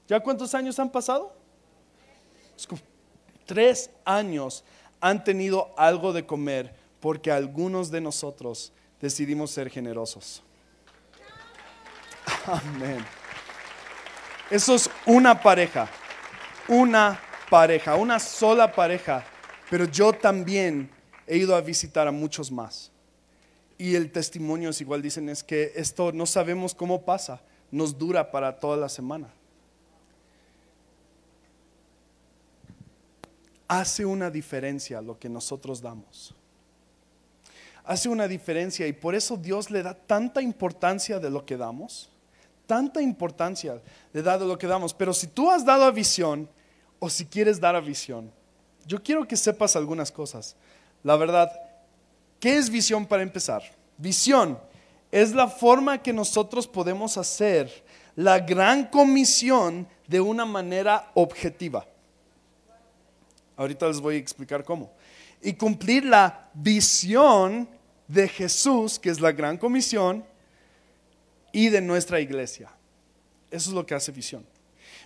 ¿ya 0.08 0.20
cuántos 0.20 0.54
años 0.54 0.78
han 0.80 0.92
pasado? 0.92 1.36
Tres 3.46 3.90
años 4.06 4.64
han 5.00 5.24
tenido 5.24 5.74
algo 5.76 6.14
de 6.14 6.26
comer 6.26 6.76
porque 7.00 7.32
algunos 7.32 7.90
de 7.90 8.00
nosotros 8.00 8.72
decidimos 9.02 9.50
ser 9.50 9.70
generosos. 9.72 10.44
Amén. 12.46 13.04
Eso 14.52 14.76
es 14.76 14.90
una 15.06 15.42
pareja, 15.42 15.90
una 16.68 17.18
pareja, 17.50 17.96
una 17.96 18.20
sola 18.20 18.70
pareja. 18.70 19.24
Pero 19.70 19.86
yo 19.86 20.12
también 20.12 20.90
he 21.26 21.38
ido 21.38 21.56
a 21.56 21.62
visitar 21.62 22.06
a 22.06 22.12
muchos 22.12 22.52
más. 22.52 22.92
Y 23.78 23.96
el 23.96 24.12
testimonio 24.12 24.72
es 24.72 24.82
igual, 24.82 25.02
dicen, 25.02 25.30
es 25.30 25.42
que 25.42 25.72
esto 25.76 26.12
no 26.12 26.26
sabemos 26.26 26.76
cómo 26.76 27.04
pasa, 27.06 27.42
nos 27.72 27.98
dura 27.98 28.30
para 28.30 28.60
toda 28.60 28.76
la 28.76 28.90
semana. 28.90 29.34
Hace 33.70 34.06
una 34.06 34.30
diferencia 34.30 35.02
lo 35.02 35.18
que 35.18 35.30
nosotros 35.30 35.82
damos. 35.82 36.36
hace 37.86 38.10
una 38.10 38.28
diferencia 38.28 38.86
y 38.86 38.94
por 38.94 39.16
eso 39.16 39.38
Dios 39.38 39.72
le 39.72 39.82
da 39.82 39.94
tanta 39.94 40.42
importancia 40.42 41.20
de 41.20 41.30
lo 41.30 41.46
que 41.46 41.58
damos, 41.58 42.11
tanta 42.72 43.02
importancia 43.02 43.82
de 44.14 44.24
lo 44.24 44.58
que 44.58 44.66
damos. 44.66 44.94
Pero 44.94 45.14
si 45.14 45.28
tú 45.28 45.52
has 45.52 45.66
dado 45.66 45.84
a 45.84 45.92
visión 45.92 46.48
o 47.00 47.10
si 47.10 47.26
quieres 47.26 47.60
dar 47.60 47.76
a 47.76 47.82
visión, 47.82 48.32
yo 48.88 49.04
quiero 49.04 49.28
que 49.28 49.36
sepas 49.36 49.76
algunas 49.76 50.10
cosas. 50.10 50.56
La 51.04 51.18
verdad, 51.18 51.52
¿qué 52.40 52.56
es 52.56 52.70
visión 52.70 53.06
para 53.06 53.24
empezar? 53.24 53.62
Visión 53.98 54.58
es 55.12 55.34
la 55.34 55.50
forma 55.50 56.02
que 56.02 56.14
nosotros 56.14 56.66
podemos 56.66 57.18
hacer 57.18 57.84
la 58.16 58.40
gran 58.40 58.86
comisión 58.86 59.86
de 60.08 60.22
una 60.22 60.46
manera 60.46 61.12
objetiva. 61.14 61.86
Ahorita 63.58 63.86
les 63.90 64.00
voy 64.00 64.16
a 64.16 64.20
explicar 64.20 64.64
cómo. 64.64 64.94
Y 65.42 65.52
cumplir 65.56 66.06
la 66.06 66.50
visión 66.54 67.68
de 68.08 68.30
Jesús, 68.30 68.98
que 68.98 69.10
es 69.10 69.20
la 69.20 69.34
gran 69.34 69.58
comisión, 69.58 70.24
y 71.52 71.70
de 71.70 71.82
nuestra 71.82 72.20
iglesia. 72.20 72.72
Eso 73.50 73.70
es 73.70 73.76
lo 73.76 73.86
que 73.86 73.96
hace 73.96 74.12
visión. 74.12 74.46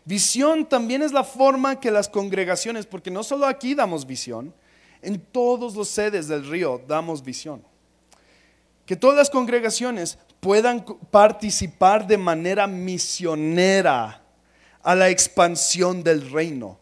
Visión 0.06 0.68
también 0.68 1.02
es 1.02 1.12
la 1.12 1.24
forma 1.24 1.80
que 1.80 1.90
las 1.90 2.08
congregaciones, 2.08 2.86
porque 2.86 3.10
no 3.10 3.24
solo 3.24 3.48
aquí 3.48 3.74
damos 3.74 4.06
visión, 4.06 4.54
en 5.02 5.20
todos 5.20 5.76
los 5.76 5.88
sedes 5.88 6.28
del 6.28 6.48
río 6.48 6.82
damos 6.88 7.24
visión. 7.24 7.64
Que 8.86 8.96
todas 8.96 9.18
las 9.18 9.30
congregaciones 9.32 10.20
puedan 10.40 10.86
participar 11.10 12.06
de 12.06 12.18
manera 12.18 12.68
misionera 12.68 14.22
a 14.84 14.94
la 14.94 15.10
expansión 15.10 16.04
del 16.04 16.30
reino. 16.30 16.78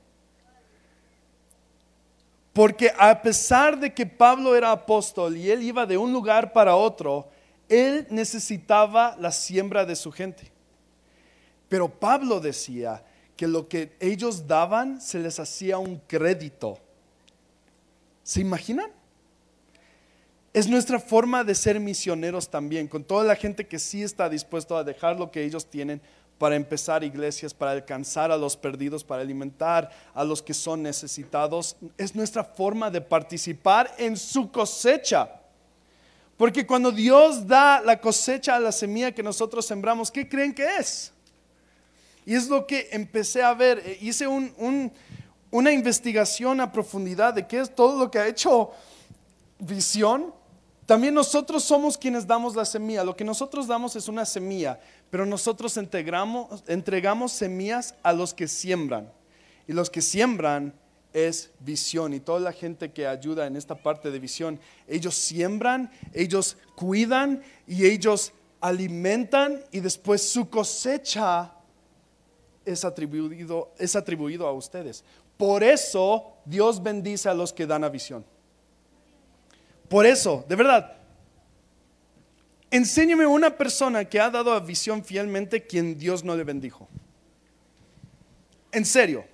Porque 2.51 2.91
a 2.98 3.22
pesar 3.22 3.79
de 3.79 3.93
que 3.93 4.05
Pablo 4.05 4.55
era 4.55 4.72
apóstol 4.72 5.38
y 5.38 5.50
él 5.50 5.63
iba 5.63 5.86
de 5.86 5.98
un 5.98 6.12
lugar 6.12 6.51
para 6.51 6.75
otro, 6.75 7.29
él 7.74 8.08
necesitaba 8.10 9.15
la 9.20 9.32
siembra 9.32 9.86
de 9.86 9.96
su 9.96 10.12
gente. 10.12 10.51
Pero 11.70 11.89
Pablo 11.89 12.39
decía 12.39 13.03
que 13.36 13.48
lo 13.48 13.68
que 13.68 13.96
ellos 14.00 14.48
daban 14.48 15.01
se 15.01 15.20
les 15.20 15.39
hacía 15.39 15.77
un 15.80 15.98
crédito. 16.08 16.77
¿Se 18.22 18.42
imaginan? 18.42 18.92
Es 20.53 20.68
nuestra 20.68 21.00
forma 21.00 21.44
de 21.44 21.56
ser 21.56 21.80
misioneros 21.80 22.48
también, 22.48 22.88
con 22.88 23.03
toda 23.03 23.24
la 23.24 23.36
gente 23.36 23.68
que 23.68 23.80
sí 23.80 24.03
está 24.03 24.30
dispuesto 24.30 24.77
a 24.77 24.84
dejar 24.84 25.18
lo 25.18 25.32
que 25.32 25.44
ellos 25.44 25.65
tienen 25.65 26.00
para 26.38 26.56
empezar 26.56 27.03
iglesias, 27.03 27.53
para 27.53 27.72
alcanzar 27.72 28.32
a 28.32 28.38
los 28.38 28.56
perdidos, 28.56 29.03
para 29.03 29.24
alimentar 29.24 29.89
a 30.13 30.24
los 30.24 30.44
que 30.44 30.53
son 30.53 30.84
necesitados. 30.84 31.75
Es 31.98 32.13
nuestra 32.15 32.44
forma 32.44 32.92
de 32.92 33.01
participar 33.01 33.92
en 33.98 34.15
su 34.15 34.51
cosecha. 34.51 35.43
Porque 36.44 36.68
cuando 36.68 36.92
Dios 36.92 37.48
da 37.48 37.80
la 37.80 38.02
cosecha 38.02 38.58
a 38.58 38.60
la 38.60 38.74
semilla 38.74 39.16
que 39.16 39.24
nosotros 39.24 39.66
sembramos, 39.66 40.12
¿qué 40.12 40.28
creen 40.28 40.54
que 40.54 40.76
es? 40.76 41.14
Y 42.26 42.36
es 42.36 42.50
lo 42.50 42.68
que 42.68 42.90
empecé 42.92 43.42
a 43.42 43.54
ver. 43.54 43.82
Eh, 43.86 43.98
hice 44.02 44.28
una 44.28 45.72
investigación 45.72 46.60
a 46.60 46.70
profundidad 46.70 47.34
de 47.34 47.48
qué 47.48 47.62
es 47.62 47.74
todo 47.74 47.98
lo 47.98 48.12
que 48.12 48.20
ha 48.20 48.28
hecho 48.28 48.72
visión 49.58 50.34
también 50.86 51.14
nosotros 51.14 51.64
somos 51.64 51.98
quienes 51.98 52.28
damos 52.28 52.58
la 52.58 52.66
semilla. 52.66 53.06
Lo 53.06 53.16
que 53.16 53.24
nosotros 53.24 53.66
damos 53.66 53.96
es 53.96 54.10
una 54.10 54.26
semilla, 54.26 54.82
pero 55.10 55.26
nosotros 55.26 55.78
entregamos, 55.78 56.62
entregamos 56.68 57.32
semillas 57.32 57.96
a 58.04 58.12
los 58.12 58.34
que 58.34 58.50
siembran. 58.50 59.10
Y 59.66 59.72
los 59.72 59.90
que 59.90 60.02
siembran 60.02 60.74
es 61.13 61.51
visión. 61.60 62.13
Y 62.13 62.20
toda 62.20 62.39
la 62.39 62.51
gente 62.51 62.91
que 62.91 63.08
ayuda 63.08 63.48
en 63.48 63.55
esta 63.55 63.75
parte 63.75 64.12
de 64.12 64.20
visión, 64.20 64.60
ellos 64.88 65.15
siembran, 65.15 65.91
ellos 66.12 66.58
cuidan 66.75 67.41
y 67.67 67.86
ellos 67.86 68.34
alimentan 68.60 69.63
y 69.72 69.79
después 69.79 70.27
su 70.27 70.50
cosecha 70.50 71.53
es 72.65 72.84
atribuido, 72.84 73.74
es 73.77 73.96
atribuido 73.96 74.48
a 74.48 74.53
ustedes. 74.53 75.03
Por 75.38 75.63
eso 75.63 76.34
Dios 76.46 76.82
bendice 76.82 77.29
a 77.29 77.34
los 77.34 77.53
que 77.53 77.67
dan 77.67 77.84
a 77.84 77.89
visión. 77.89 78.25
Por 79.90 80.05
eso, 80.05 80.46
de 80.48 80.55
verdad, 80.55 80.96
enséñame 82.72 83.25
una 83.27 83.55
persona 83.55 84.05
que 84.05 84.20
ha 84.20 84.29
dado 84.29 84.53
a 84.53 84.59
visión 84.59 85.03
fielmente 85.03 85.66
quien 85.66 85.98
Dios 85.98 86.24
no 86.24 86.35
le 86.35 86.44
bendijo. 86.44 86.88
En 88.72 88.85
serio. 88.85 89.32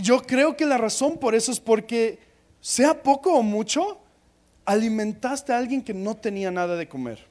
Yo 0.00 0.22
creo 0.22 0.56
que 0.56 0.64
la 0.64 0.78
razón 0.78 1.18
por 1.18 1.34
eso 1.34 1.50
es 1.50 1.60
porque, 1.60 2.18
sea 2.60 3.02
poco 3.02 3.34
o 3.34 3.42
mucho, 3.42 4.00
alimentaste 4.64 5.52
a 5.52 5.58
alguien 5.58 5.82
que 5.82 5.94
no 5.94 6.16
tenía 6.16 6.50
nada 6.50 6.76
de 6.76 6.88
comer. 6.88 7.26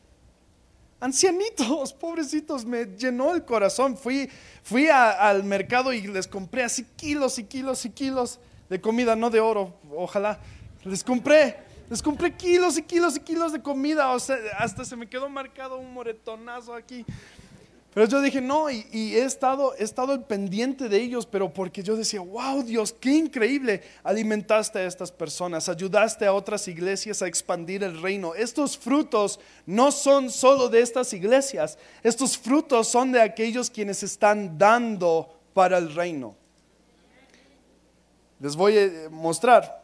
Ancianitos, 0.99 1.93
pobrecitos, 1.99 2.65
me 2.65 2.85
llenó 2.85 3.33
el 3.33 3.45
corazón. 3.45 3.97
Fui, 3.97 4.29
fui 4.63 4.87
al 4.87 5.43
mercado 5.43 5.93
y 5.93 6.07
les 6.07 6.27
compré 6.27 6.63
así 6.63 6.85
kilos 6.95 7.39
y 7.39 7.45
kilos 7.45 7.85
y 7.85 7.89
kilos 7.91 8.39
de 8.69 8.81
comida, 8.81 9.15
no 9.15 9.29
de 9.29 9.39
oro, 9.39 9.73
ojalá. 9.95 10.39
Les 10.83 11.03
compré 11.03 11.67
les 11.89 12.01
compré 12.01 12.33
kilos 12.33 12.77
y 12.77 12.81
kilos 12.81 13.15
y 13.15 13.21
kilos 13.21 13.53
de 13.53 13.61
comida, 13.61 14.13
hasta 14.13 14.83
se 14.83 14.95
me 14.97 15.07
quedó 15.07 15.29
marcado 15.29 15.77
un 15.77 15.93
moretonazo 15.93 16.73
aquí. 16.73 17.05
Pero 17.97 18.09
yo 18.09 18.21
dije, 18.21 18.41
no, 18.41 18.69
y, 18.69 18.85
he, 18.93 19.23
estado, 19.23 19.73
he 19.75 19.83
estado 19.83 20.11
al 20.11 20.23
pendiente 20.23 20.87
de 20.87 21.01
ellos, 21.01 21.25
pero 21.25 21.51
porque 21.51 21.81
yo 21.81 21.95
decía, 21.95 22.21
wow, 22.21 22.61
Dios, 22.61 22.93
qué 22.93 23.09
increíble, 23.09 23.81
alimentaste 24.03 24.77
a 24.77 24.85
estas 24.85 25.11
personas, 25.11 25.67
ayudaste 25.67 26.27
a 26.27 26.33
otras 26.33 26.67
iglesias 26.67 27.23
a 27.23 27.27
expandir 27.27 27.83
el 27.83 27.99
reino. 27.99 28.35
Estos 28.35 28.77
frutos 28.77 29.39
no 29.65 29.91
son 29.91 30.29
solo 30.29 30.69
de 30.69 30.81
estas 30.81 31.11
iglesias, 31.11 31.79
estos 32.03 32.37
frutos 32.37 32.87
son 32.87 33.11
de 33.13 33.19
aquellos 33.19 33.71
quienes 33.71 34.03
están 34.03 34.59
dando 34.59 35.35
para 35.55 35.79
el 35.79 35.95
reino. 35.95 36.35
Les 38.39 38.55
voy 38.55 38.77
a 38.77 39.09
mostrar. 39.09 39.83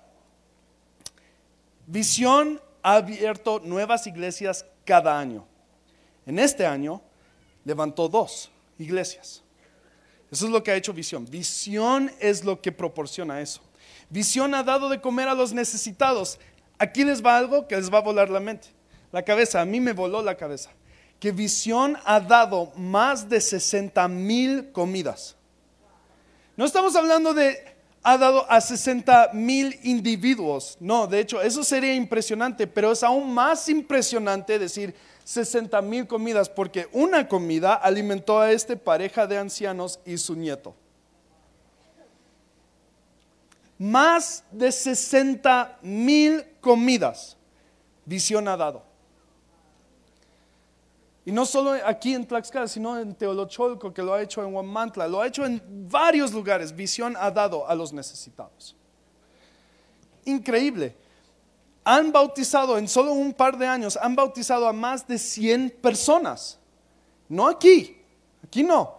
Visión 1.87 2.61
ha 2.83 2.97
abierto 2.97 3.59
nuevas 3.59 4.05
iglesias 4.05 4.67
cada 4.85 5.17
año. 5.17 5.47
En 6.27 6.37
este 6.37 6.63
año 6.63 7.01
levantó 7.65 8.07
dos 8.07 8.51
iglesias. 8.77 9.43
Eso 10.31 10.45
es 10.45 10.51
lo 10.51 10.63
que 10.63 10.71
ha 10.71 10.75
hecho 10.75 10.93
Visión. 10.93 11.25
Visión 11.29 12.11
es 12.19 12.43
lo 12.43 12.59
que 12.59 12.71
proporciona 12.71 13.39
eso. 13.39 13.61
Visión 14.09 14.55
ha 14.55 14.63
dado 14.63 14.89
de 14.89 14.99
comer 14.99 15.27
a 15.27 15.35
los 15.35 15.53
necesitados. 15.53 16.39
Aquí 16.79 17.03
les 17.03 17.23
va 17.23 17.37
algo 17.37 17.67
que 17.67 17.75
les 17.75 17.93
va 17.93 17.99
a 17.99 18.01
volar 18.01 18.29
la 18.29 18.39
mente. 18.39 18.69
La 19.11 19.23
cabeza, 19.23 19.61
a 19.61 19.65
mí 19.65 19.79
me 19.79 19.93
voló 19.93 20.21
la 20.23 20.35
cabeza. 20.35 20.71
Que 21.19 21.31
Visión 21.31 21.97
ha 22.03 22.19
dado 22.19 22.71
más 22.75 23.29
de 23.29 23.39
60 23.39 24.07
mil 24.07 24.71
comidas. 24.71 25.35
No 26.57 26.65
estamos 26.65 26.95
hablando 26.95 27.33
de 27.33 27.73
ha 28.03 28.17
dado 28.17 28.49
a 28.51 28.59
60 28.59 29.31
mil 29.33 29.79
individuos. 29.83 30.77
No, 30.79 31.07
de 31.07 31.21
hecho, 31.21 31.41
eso 31.41 31.63
sería 31.63 31.95
impresionante, 31.95 32.67
pero 32.67 32.91
es 32.91 33.01
aún 33.01 33.33
más 33.33 33.69
impresionante 33.69 34.59
decir 34.59 34.93
60 35.23 35.81
mil 35.81 36.07
comidas, 36.07 36.49
porque 36.49 36.87
una 36.91 37.27
comida 37.27 37.73
alimentó 37.73 38.39
a 38.39 38.51
esta 38.51 38.75
pareja 38.75 39.27
de 39.27 39.37
ancianos 39.37 39.99
y 40.05 40.17
su 40.17 40.35
nieto. 40.35 40.75
Más 43.77 44.43
de 44.51 44.71
60 44.71 45.79
mil 45.81 46.45
comidas 46.61 47.37
Visión 48.05 48.47
ha 48.47 48.57
dado. 48.57 48.83
Y 51.25 51.31
no 51.31 51.45
solo 51.45 51.73
aquí 51.85 52.13
en 52.13 52.27
Tlaxcala, 52.27 52.67
sino 52.67 52.99
en 52.99 53.15
Teolocholco, 53.15 53.93
que 53.93 54.01
lo 54.01 54.13
ha 54.13 54.21
hecho 54.21 54.43
en 54.43 54.53
Huamantla, 54.53 55.07
lo 55.07 55.21
ha 55.21 55.27
hecho 55.27 55.45
en 55.45 55.61
varios 55.89 56.33
lugares. 56.33 56.75
Visión 56.75 57.15
ha 57.17 57.31
dado 57.31 57.67
a 57.67 57.73
los 57.75 57.93
necesitados. 57.93 58.75
Increíble. 60.25 60.95
Han 61.83 62.11
bautizado 62.11 62.77
en 62.77 62.87
solo 62.87 63.13
un 63.13 63.33
par 63.33 63.57
de 63.57 63.67
años, 63.67 63.97
han 64.01 64.15
bautizado 64.15 64.67
a 64.67 64.73
más 64.73 65.07
de 65.07 65.17
100 65.17 65.69
personas. 65.81 66.59
No 67.27 67.47
aquí, 67.47 67.97
aquí 68.43 68.63
no. 68.63 68.95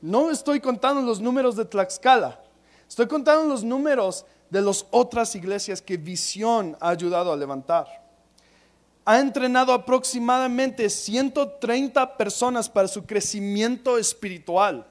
No 0.00 0.30
estoy 0.30 0.60
contando 0.60 1.02
los 1.02 1.20
números 1.20 1.56
de 1.56 1.64
Tlaxcala. 1.64 2.40
Estoy 2.88 3.06
contando 3.06 3.44
los 3.44 3.64
números 3.64 4.24
de 4.48 4.62
las 4.62 4.86
otras 4.90 5.34
iglesias 5.34 5.82
que 5.82 5.96
Visión 5.96 6.76
ha 6.80 6.88
ayudado 6.90 7.32
a 7.32 7.36
levantar 7.36 7.86
ha 9.08 9.20
entrenado 9.20 9.72
aproximadamente 9.72 10.90
130 10.90 12.18
personas 12.18 12.68
para 12.68 12.86
su 12.86 13.06
crecimiento 13.06 13.96
espiritual. 13.96 14.86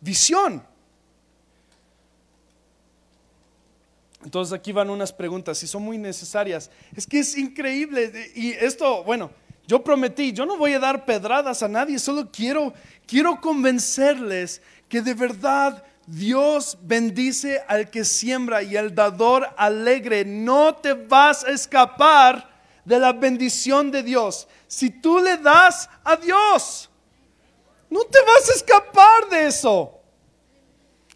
Visión. 0.00 0.64
Entonces 4.24 4.52
aquí 4.52 4.72
van 4.72 4.90
unas 4.90 5.12
preguntas 5.12 5.62
y 5.62 5.66
son 5.66 5.82
muy 5.82 5.98
necesarias. 5.98 6.70
Es 6.94 7.06
que 7.06 7.20
es 7.20 7.36
increíble 7.36 8.32
y 8.34 8.52
esto, 8.52 9.02
bueno, 9.04 9.30
yo 9.66 9.82
prometí, 9.82 10.32
yo 10.32 10.44
no 10.46 10.56
voy 10.56 10.72
a 10.72 10.78
dar 10.78 11.04
pedradas 11.04 11.62
a 11.62 11.68
nadie, 11.68 11.98
solo 11.98 12.28
quiero 12.30 12.74
quiero 13.06 13.40
convencerles 13.40 14.62
que 14.88 15.02
de 15.02 15.14
verdad 15.14 15.84
Dios 16.06 16.78
bendice 16.82 17.62
al 17.66 17.90
que 17.90 18.04
siembra 18.04 18.62
y 18.62 18.76
al 18.76 18.94
dador 18.94 19.48
alegre. 19.56 20.24
No 20.24 20.74
te 20.74 20.94
vas 20.94 21.44
a 21.44 21.50
escapar 21.50 22.48
de 22.84 22.98
la 22.98 23.12
bendición 23.12 23.90
de 23.90 24.02
Dios 24.02 24.48
si 24.66 24.90
tú 24.90 25.18
le 25.18 25.36
das 25.36 25.88
a 26.04 26.16
Dios. 26.16 26.90
No 27.88 28.04
te 28.04 28.18
vas 28.22 28.50
a 28.50 28.54
escapar 28.54 29.28
de 29.30 29.46
eso. 29.46 29.99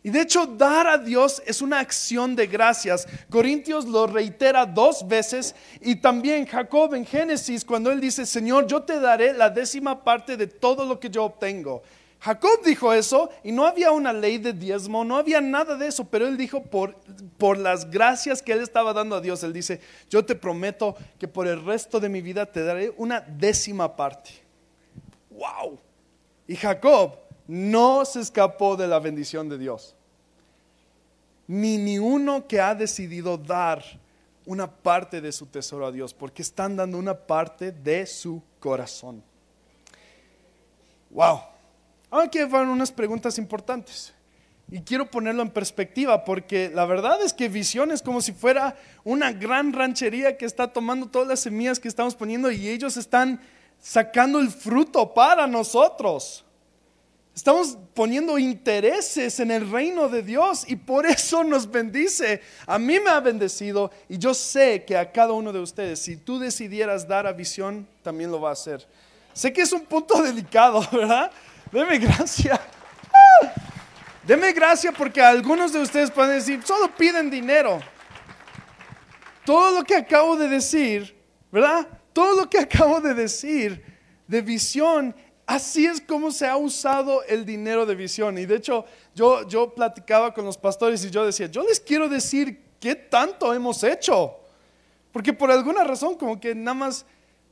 Y 0.05 0.11
de 0.11 0.21
hecho, 0.21 0.45
dar 0.47 0.87
a 0.87 0.99
Dios 0.99 1.43
es 1.47 1.63
una 1.63 1.81
acción 1.81 2.37
de 2.37 2.47
gracias. 2.47 3.09
Corintios 3.31 3.87
lo 3.87 4.07
reitera 4.07 4.67
dos 4.67 5.09
veces 5.09 5.55
y 5.81 5.97
también 5.97 6.45
Jacob 6.45 6.95
en 6.95 7.07
Génesis 7.07 7.65
cuando 7.65 7.91
él 7.91 8.03
dice, 8.03 8.27
Señor, 8.27 8.67
yo 8.67 8.83
te 8.83 9.01
daré 9.01 9.33
la 9.33 9.49
décima 9.49 10.05
parte 10.05 10.37
de 10.37 10.47
todo 10.47 10.85
lo 10.85 11.01
que 11.01 11.09
yo 11.09 11.25
obtengo. 11.25 11.83
Jacob 12.21 12.61
dijo 12.67 12.93
eso 12.93 13.31
y 13.43 13.51
no 13.51 13.65
había 13.65 13.93
una 13.93 14.13
ley 14.13 14.37
de 14.37 14.53
diezmo, 14.53 15.07
no 15.07 15.17
había 15.17 15.41
nada 15.41 15.75
de 15.75 15.87
eso, 15.87 16.05
pero 16.05 16.27
él 16.27 16.37
dijo 16.37 16.63
por, 16.63 16.97
por 17.39 17.57
las 17.57 17.91
gracias 17.91 18.43
que 18.43 18.53
él 18.53 18.61
estaba 18.61 18.93
dando 18.93 19.17
a 19.17 19.23
Dios, 19.23 19.43
él 19.43 19.55
dice, 19.55 19.81
yo 20.11 20.23
te 20.23 20.35
prometo 20.35 20.97
que 21.19 21.29
por 21.29 21.47
el 21.47 21.65
resto 21.65 21.99
de 21.99 22.11
mi 22.11 22.21
vida 22.21 22.45
te 22.45 22.63
daré 22.63 22.93
una 22.99 23.23
décima 23.23 23.97
parte. 23.97 24.33
¡Wow! 25.31 25.79
Y 26.47 26.57
Jacob 26.57 27.24
no 27.47 28.05
se 28.05 28.21
escapó 28.21 28.77
de 28.77 28.87
la 28.87 28.99
bendición 28.99 29.49
de 29.49 29.59
Dios. 29.59 29.95
Ni 31.47 31.77
ni 31.77 31.99
uno 31.99 32.47
que 32.47 32.61
ha 32.61 32.75
decidido 32.75 33.37
dar 33.37 33.83
una 34.47 34.71
parte 34.71 35.21
de 35.21 35.33
su 35.33 35.47
tesoro 35.47 35.87
a 35.87 35.93
Dios, 35.93 36.13
porque 36.15 36.43
están 36.43 36.77
dando 36.77 36.99
una 36.99 37.15
parte 37.15 37.73
de 37.73 38.07
su 38.07 38.43
corazón. 38.61 39.23
Wow. 41.11 41.41
Ahora 42.11 42.29
quiero 42.29 42.49
van 42.49 42.69
unas 42.69 42.93
preguntas 42.93 43.39
importantes. 43.39 44.13
Y 44.71 44.81
quiero 44.81 45.11
ponerlo 45.11 45.43
en 45.43 45.51
perspectiva 45.51 46.25
porque 46.25 46.71
la 46.73 46.87
verdad 46.87 47.23
es 47.23 47.35
que 47.35 47.49
visión 47.49 47.91
es 47.91 48.01
como 48.01 48.21
si 48.21 48.33
fuera 48.33 48.77
una 49.05 49.31
gran 49.31 49.73
ranchería 49.73 50.39
que 50.39 50.47
está 50.47 50.73
tomando 50.73 51.07
todas 51.07 51.29
las 51.29 51.41
semillas 51.41 51.79
que 51.79 51.89
estamos 51.89 52.15
poniendo 52.15 52.51
y 52.51 52.69
ellos 52.69 52.97
están 52.97 53.41
sacando 53.81 54.41
el 54.41 54.49
fruto 54.49 55.13
para 55.13 55.47
nosotros. 55.47 56.44
Estamos 57.35 57.77
poniendo 57.95 58.39
intereses 58.39 59.41
en 59.41 59.51
el 59.51 59.69
reino 59.69 60.09
de 60.09 60.23
Dios 60.23 60.65
y 60.69 60.77
por 60.77 61.05
eso 61.05 61.43
nos 61.43 61.69
bendice. 61.69 62.41
A 62.65 62.79
mí 62.79 63.01
me 63.01 63.11
ha 63.11 63.19
bendecido 63.19 63.91
y 64.09 64.19
yo 64.19 64.33
sé 64.35 64.85
que 64.85 64.97
a 64.97 65.11
cada 65.11 65.33
uno 65.33 65.53
de 65.53 65.59
ustedes, 65.59 65.99
si 66.01 66.17
tú 66.17 66.39
decidieras 66.39 67.09
dar 67.09 67.27
a 67.27 67.33
visión, 67.33 67.89
también 68.05 68.31
lo 68.31 68.41
va 68.41 68.51
a 68.51 68.53
hacer. 68.53 68.87
Sé 69.33 69.53
que 69.53 69.63
es 69.63 69.73
un 69.73 69.81
punto 69.81 70.23
delicado, 70.23 70.87
¿verdad? 70.93 71.33
Deme 71.73 71.99
gracia. 71.99 72.61
Deme 74.23 74.53
gracia 74.53 74.93
porque 74.93 75.21
algunos 75.21 75.73
de 75.73 75.81
ustedes 75.81 76.13
pueden 76.13 76.39
decir, 76.39 76.63
solo 76.65 76.95
piden 76.95 77.31
dinero. 77.31 77.81
Todo 79.45 79.81
lo 79.81 79.85
que 79.85 79.97
acabo 79.97 80.37
de 80.37 80.49
decir, 80.49 81.21
¿verdad? 81.51 81.89
Todo 82.13 82.43
lo 82.43 82.49
que 82.49 82.59
acabo 82.59 83.01
de 83.01 83.13
decir 83.13 83.85
de 84.29 84.41
visión 84.41 85.15
Así 85.47 85.85
es 85.85 86.01
como 86.01 86.31
se 86.31 86.47
ha 86.47 86.57
usado 86.57 87.23
el 87.25 87.45
dinero 87.45 87.85
de 87.85 87.95
visión. 87.95 88.39
Y 88.39 88.47
de 88.47 88.57
hecho, 88.57 88.85
yo, 89.15 89.47
yo 89.47 89.75
platicaba 89.75 90.33
con 90.33 90.45
los 90.45 90.57
pastores 90.57 91.05
y 91.05 91.11
yo 91.11 91.27
decía, 91.27 91.47
yo 91.47 91.63
les 91.63 91.79
quiero 91.81 92.09
decir 92.09 92.63
qué 92.81 92.95
tanto 92.95 93.53
hemos 93.53 93.83
hecho. 93.85 94.37
Porque 95.13 95.33
por 95.33 95.51
alguna 95.51 95.85
razón, 95.85 96.17
como 96.17 96.41
que 96.41 96.55
nada 96.55 96.75
más 96.75 97.07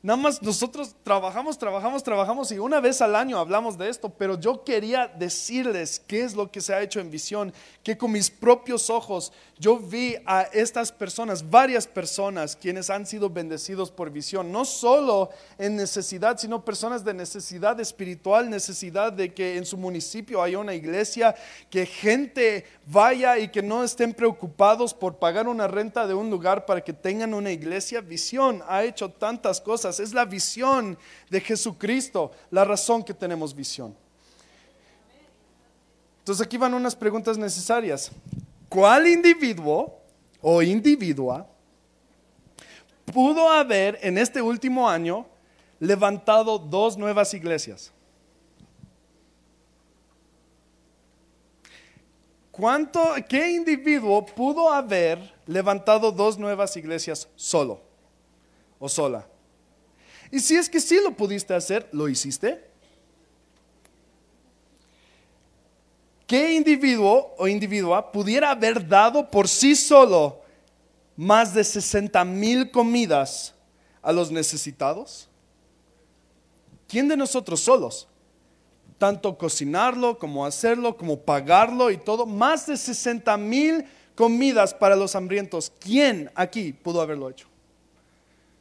Nada 0.04 0.16
más 0.16 0.42
nosotros 0.42 0.96
trabajamos, 1.04 1.56
trabajamos, 1.56 2.02
trabajamos 2.02 2.50
y 2.50 2.58
una 2.58 2.80
vez 2.80 3.00
al 3.00 3.14
año 3.14 3.38
hablamos 3.38 3.78
de 3.78 3.88
esto, 3.88 4.08
pero 4.08 4.36
yo 4.36 4.64
quería 4.64 5.06
decirles 5.06 6.02
qué 6.08 6.24
es 6.24 6.34
lo 6.34 6.50
que 6.50 6.60
se 6.60 6.74
ha 6.74 6.82
hecho 6.82 6.98
en 6.98 7.08
visión, 7.08 7.52
que 7.84 7.96
con 7.96 8.10
mis 8.10 8.28
propios 8.28 8.90
ojos 8.90 9.32
yo 9.60 9.78
vi 9.78 10.16
a 10.26 10.42
estas 10.42 10.90
personas, 10.90 11.48
varias 11.48 11.86
personas 11.86 12.56
quienes 12.56 12.90
han 12.90 13.06
sido 13.06 13.30
bendecidos 13.30 13.92
por 13.92 14.10
visión, 14.10 14.50
no 14.50 14.64
solo 14.64 15.30
en 15.56 15.76
necesidad, 15.76 16.36
sino 16.36 16.64
personas 16.64 17.04
de 17.04 17.14
necesidad 17.14 17.78
espiritual, 17.78 18.50
necesidad 18.50 19.12
de 19.12 19.32
que 19.32 19.56
en 19.56 19.64
su 19.64 19.76
municipio 19.76 20.42
haya 20.42 20.58
una 20.58 20.74
iglesia, 20.74 21.36
que 21.70 21.86
gente 21.86 22.64
vaya 22.88 23.38
y 23.38 23.52
que 23.52 23.62
no 23.62 23.84
estén 23.84 24.14
preocupados 24.14 24.94
por 24.94 25.18
pagar 25.18 25.46
una 25.46 25.68
renta 25.68 26.08
de 26.08 26.14
un 26.14 26.28
lugar 26.28 26.66
para 26.66 26.80
que 26.80 26.92
tengan 26.92 27.34
una 27.34 27.52
iglesia. 27.52 28.00
Visión 28.00 28.64
ha 28.66 28.82
hecho 28.82 29.08
tantas 29.08 29.60
cosas 29.60 29.91
es 30.00 30.12
la 30.12 30.24
visión 30.24 30.98
de 31.30 31.40
Jesucristo 31.40 32.32
la 32.50 32.64
razón 32.64 33.02
que 33.02 33.14
tenemos 33.14 33.54
visión. 33.54 33.96
Entonces 36.20 36.46
aquí 36.46 36.56
van 36.56 36.74
unas 36.74 36.94
preguntas 36.94 37.36
necesarias. 37.36 38.12
¿Cuál 38.68 39.08
individuo 39.08 39.98
o 40.40 40.62
individua 40.62 41.48
pudo 43.12 43.50
haber 43.50 43.98
en 44.02 44.16
este 44.18 44.40
último 44.40 44.88
año 44.88 45.26
levantado 45.80 46.58
dos 46.58 46.96
nuevas 46.96 47.34
iglesias? 47.34 47.92
¿Cuánto, 52.52 53.14
¿Qué 53.28 53.50
individuo 53.50 54.24
pudo 54.24 54.70
haber 54.70 55.18
levantado 55.46 56.12
dos 56.12 56.38
nuevas 56.38 56.76
iglesias 56.76 57.26
solo 57.34 57.80
o 58.78 58.88
sola? 58.88 59.26
Y 60.32 60.40
si 60.40 60.56
es 60.56 60.68
que 60.70 60.80
sí 60.80 60.98
lo 61.04 61.14
pudiste 61.14 61.52
hacer, 61.52 61.86
¿lo 61.92 62.08
hiciste? 62.08 62.64
¿Qué 66.26 66.54
individuo 66.54 67.34
o 67.36 67.46
individua 67.46 68.10
pudiera 68.10 68.50
haber 68.50 68.88
dado 68.88 69.30
por 69.30 69.46
sí 69.46 69.76
solo 69.76 70.40
más 71.18 71.52
de 71.52 71.62
60 71.62 72.24
mil 72.24 72.70
comidas 72.70 73.54
a 74.00 74.10
los 74.10 74.32
necesitados? 74.32 75.28
¿Quién 76.88 77.08
de 77.08 77.16
nosotros 77.18 77.60
solos? 77.60 78.08
Tanto 78.96 79.36
cocinarlo 79.36 80.18
como 80.18 80.46
hacerlo, 80.46 80.96
como 80.96 81.20
pagarlo 81.20 81.90
y 81.90 81.98
todo. 81.98 82.24
Más 82.24 82.66
de 82.66 82.78
60 82.78 83.36
mil 83.36 83.84
comidas 84.14 84.72
para 84.72 84.96
los 84.96 85.14
hambrientos. 85.14 85.70
¿Quién 85.78 86.30
aquí 86.34 86.72
pudo 86.72 87.02
haberlo 87.02 87.28
hecho? 87.28 87.48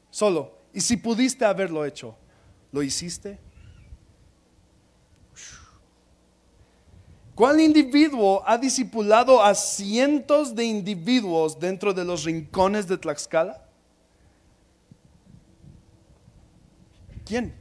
Solo. 0.09 0.60
Y 0.73 0.81
si 0.81 0.97
pudiste 0.97 1.45
haberlo 1.45 1.85
hecho, 1.85 2.15
¿lo 2.71 2.81
hiciste? 2.81 3.39
¿Cuál 7.35 7.59
individuo 7.59 8.43
ha 8.45 8.57
discipulado 8.57 9.43
a 9.43 9.55
cientos 9.55 10.53
de 10.55 10.65
individuos 10.65 11.59
dentro 11.59 11.93
de 11.93 12.05
los 12.05 12.23
rincones 12.23 12.87
de 12.87 12.97
Tlaxcala? 12.97 13.65
¿Quién? 17.25 17.55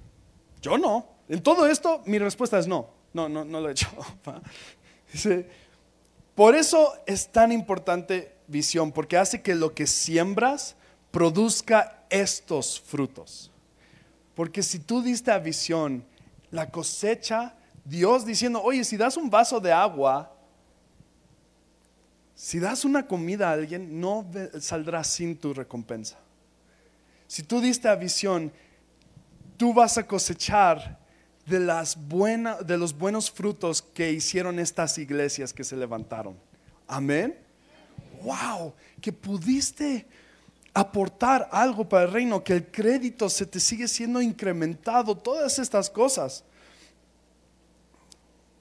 Yo 0.60 0.76
no. 0.76 1.06
En 1.28 1.42
todo 1.42 1.66
esto 1.66 2.02
mi 2.04 2.18
respuesta 2.18 2.58
es 2.58 2.66
no. 2.66 2.90
No, 3.12 3.28
no, 3.28 3.44
no 3.44 3.60
lo 3.60 3.68
he 3.68 3.72
hecho. 3.72 3.88
por 6.34 6.54
eso 6.54 6.92
es 7.06 7.28
tan 7.28 7.50
importante 7.50 8.36
visión, 8.46 8.92
porque 8.92 9.16
hace 9.16 9.40
que 9.40 9.54
lo 9.54 9.74
que 9.74 9.86
siembras 9.86 10.76
produzca 11.10 12.04
estos 12.08 12.80
frutos. 12.80 13.50
Porque 14.34 14.62
si 14.62 14.78
tú 14.78 15.02
diste 15.02 15.30
a 15.30 15.38
visión 15.38 16.04
la 16.50 16.70
cosecha, 16.70 17.54
Dios 17.84 18.24
diciendo, 18.24 18.62
oye, 18.62 18.84
si 18.84 18.96
das 18.96 19.16
un 19.16 19.28
vaso 19.30 19.60
de 19.60 19.72
agua, 19.72 20.34
si 22.34 22.58
das 22.58 22.84
una 22.84 23.06
comida 23.06 23.50
a 23.50 23.52
alguien, 23.52 24.00
no 24.00 24.26
saldrá 24.60 25.04
sin 25.04 25.36
tu 25.36 25.52
recompensa. 25.52 26.18
Si 27.26 27.42
tú 27.42 27.60
diste 27.60 27.88
a 27.88 27.94
visión, 27.94 28.50
tú 29.56 29.74
vas 29.74 29.98
a 29.98 30.06
cosechar 30.06 30.98
de, 31.46 31.60
las 31.60 31.98
de 32.64 32.78
los 32.78 32.96
buenos 32.96 33.30
frutos 33.30 33.82
que 33.82 34.10
hicieron 34.10 34.58
estas 34.58 34.96
iglesias 34.98 35.52
que 35.52 35.64
se 35.64 35.76
levantaron. 35.76 36.34
Amén. 36.88 37.36
Wow, 38.22 38.72
que 39.00 39.12
pudiste 39.12 40.06
aportar 40.72 41.48
algo 41.50 41.88
para 41.88 42.04
el 42.04 42.12
reino, 42.12 42.44
que 42.44 42.54
el 42.54 42.66
crédito 42.70 43.28
se 43.28 43.46
te 43.46 43.60
sigue 43.60 43.88
siendo 43.88 44.22
incrementado, 44.22 45.16
todas 45.16 45.58
estas 45.58 45.90
cosas. 45.90 46.44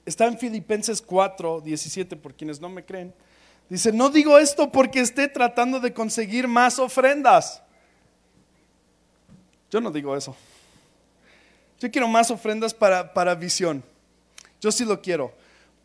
Está 0.04 0.26
en 0.26 0.38
Filipenses 0.38 1.00
4, 1.00 1.60
17, 1.60 2.16
por 2.16 2.34
quienes 2.34 2.60
no 2.60 2.68
me 2.68 2.84
creen. 2.84 3.14
Dice, 3.68 3.92
no 3.92 4.10
digo 4.10 4.38
esto 4.38 4.72
porque 4.72 5.00
esté 5.00 5.28
tratando 5.28 5.78
de 5.78 5.94
conseguir 5.94 6.48
más 6.48 6.78
ofrendas. 6.78 7.62
Yo 9.70 9.80
no 9.80 9.92
digo 9.92 10.16
eso. 10.16 10.34
Yo 11.78 11.90
quiero 11.90 12.08
más 12.08 12.30
ofrendas 12.30 12.74
para, 12.74 13.14
para 13.14 13.36
visión. 13.36 13.84
Yo 14.60 14.72
sí 14.72 14.84
lo 14.84 15.00
quiero. 15.00 15.32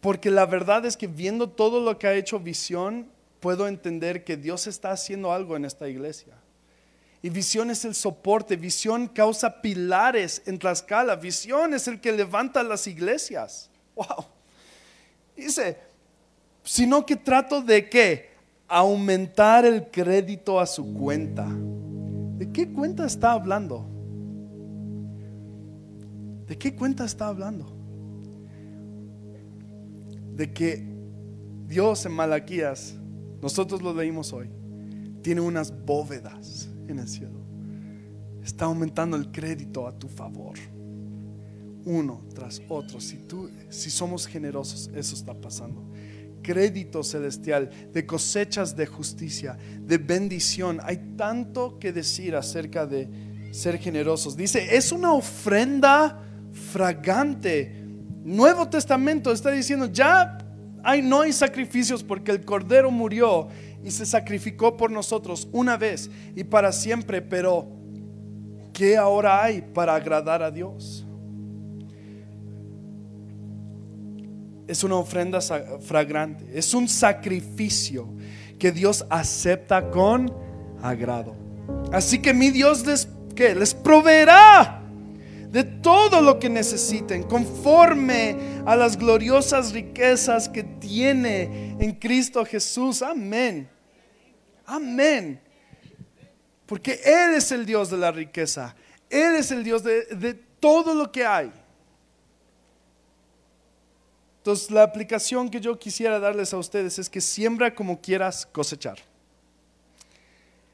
Porque 0.02 0.32
la 0.32 0.48
verdad 0.48 0.86
es 0.86 0.98
que 0.98 1.08
viendo 1.08 1.50
todo 1.50 1.80
lo 1.82 2.00
que 2.00 2.08
ha 2.08 2.14
hecho 2.14 2.40
visión, 2.40 3.08
puedo 3.46 3.68
entender 3.68 4.24
que 4.24 4.38
Dios 4.38 4.66
está 4.66 4.90
haciendo 4.90 5.32
algo 5.32 5.56
en 5.56 5.66
esta 5.66 5.88
iglesia. 5.88 6.34
Y 7.22 7.30
visión 7.30 7.70
es 7.70 7.86
el 7.86 7.94
soporte, 7.94 8.56
visión 8.56 9.08
causa 9.08 9.62
pilares 9.62 10.42
en 10.48 10.58
Tlaxcala, 10.58 11.16
visión 11.16 11.76
es 11.76 11.88
el 11.88 12.02
que 12.02 12.12
levanta 12.12 12.64
las 12.64 12.88
iglesias. 12.88 13.70
Wow. 13.94 14.26
Dice, 15.38 15.78
sino 16.64 17.06
que 17.06 17.16
trato 17.16 17.62
de 17.62 17.88
qué? 17.88 18.32
Aumentar 18.68 19.64
el 19.64 19.92
crédito 19.92 20.60
a 20.60 20.66
su 20.66 20.96
cuenta. 20.96 21.48
¿De 21.48 22.52
qué 22.52 22.74
cuenta 22.74 23.06
está 23.06 23.34
hablando? 23.34 23.88
¿De 26.48 26.58
qué 26.58 26.76
cuenta 26.76 27.06
está 27.06 27.28
hablando? 27.28 27.72
De 30.34 30.52
que 30.52 30.84
Dios 31.68 32.08
en 32.08 32.12
Malaquías, 32.12 32.96
nosotros 33.46 33.84
lo 33.84 33.94
leímos 33.94 34.34
hoy, 34.34 34.50
tiene 35.22 35.40
unas 35.40 35.72
bóvedas 35.86 36.68
en 36.88 36.98
el 36.98 37.08
cielo. 37.08 37.46
Está 38.44 38.66
aumentando 38.66 39.16
el 39.16 39.32
crédito 39.32 39.88
a 39.88 39.92
tu 39.92 40.08
favor. 40.08 40.58
Uno 41.86 42.24
tras 42.34 42.60
otro. 42.68 43.00
Si 43.00 43.18
tú 43.18 43.48
si 43.70 43.92
somos 43.92 44.26
generosos, 44.26 44.90
eso 44.96 45.14
está 45.14 45.36
pasando. 45.36 45.88
Crédito 46.42 47.04
celestial, 47.04 47.70
de 47.94 48.04
cosechas 48.08 48.76
de 48.76 48.88
justicia, 48.88 49.56
de 49.80 50.00
bendición. 50.00 50.80
Hay 50.82 51.14
tanto 51.16 51.78
que 51.78 51.94
decir 51.94 52.36
acerca 52.36 52.88
de 52.88 53.08
ser 53.52 53.78
generosos. 53.78 54.36
Dice, 54.36 54.76
es 54.76 54.92
una 54.92 55.14
ofrenda 55.14 56.20
fragante. 56.52 57.86
Nuevo 58.24 58.68
Testamento 58.68 59.32
está 59.32 59.52
diciendo, 59.52 59.86
ya 59.86 60.40
hay, 60.86 61.02
no 61.02 61.22
hay 61.22 61.34
sacrificios 61.34 62.04
porque 62.04 62.32
el 62.32 62.46
Cordero 62.46 62.92
murió 62.92 63.48
y 63.84 63.90
se 63.90 64.06
sacrificó 64.06 64.78
por 64.78 64.92
nosotros 64.92 65.48
una 65.52 65.78
vez 65.78 66.12
y 66.36 66.44
para 66.44 66.72
siempre, 66.72 67.24
pero 67.24 67.68
¿qué 68.72 68.96
ahora 68.96 69.44
hay 69.44 69.62
para 69.62 69.96
agradar 69.96 70.44
a 70.44 70.52
Dios? 70.52 71.04
Es 74.68 74.84
una 74.84 74.96
ofrenda 74.96 75.42
fragrante, 75.42 76.46
es 76.54 76.74
un 76.74 76.88
sacrificio 76.88 78.08
que 78.60 78.72
Dios 78.72 79.06
acepta 79.10 79.90
con 79.90 80.32
agrado. 80.82 81.36
Así 81.92 82.20
que 82.20 82.34
mi 82.34 82.52
Dios 82.52 82.86
les, 82.86 83.08
les 83.36 83.74
proveerá 83.74 84.85
de 85.56 85.64
todo 85.64 86.22
lo 86.22 86.38
que 86.38 86.50
necesiten, 86.50 87.24
conforme 87.24 88.62
a 88.66 88.76
las 88.76 88.98
gloriosas 88.98 89.72
riquezas 89.72 90.50
que 90.50 90.64
tiene 90.64 91.78
en 91.80 91.94
Cristo 91.94 92.44
Jesús. 92.44 93.02
Amén. 93.02 93.70
Amén. 94.66 95.40
Porque 96.66 97.00
Él 97.06 97.36
es 97.36 97.54
el 97.54 97.66
Dios 97.66 97.90
de 97.90 97.96
la 97.96 98.12
riqueza. 98.12 98.76
Él 99.10 99.38
es 99.38 99.50
el 99.50 99.64
Dios 99.64 99.82
de, 99.82 100.04
de 100.08 100.34
todo 100.34 100.94
lo 100.94 101.10
que 101.10 101.26
hay. 101.26 101.54
Entonces, 104.40 104.70
la 104.72 104.84
aplicación 104.84 105.50
que 105.50 105.62
yo 105.62 105.80
quisiera 105.80 106.20
darles 106.20 106.54
a 106.54 106.58
ustedes 106.58 107.00
es 107.00 107.10
que 107.10 107.22
siembra 107.22 107.74
como 107.74 108.02
quieras 108.02 108.46
cosechar. 108.46 108.98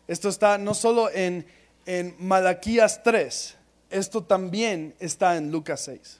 Esto 0.07 0.27
está 0.27 0.57
no 0.57 0.73
solo 0.73 1.11
en, 1.11 1.45
en 1.85 2.15
Malaquías 2.17 3.03
3, 3.03 3.57
esto 3.91 4.23
también 4.23 4.95
está 4.99 5.37
en 5.37 5.51
Lucas 5.51 5.81
6. 5.85 6.19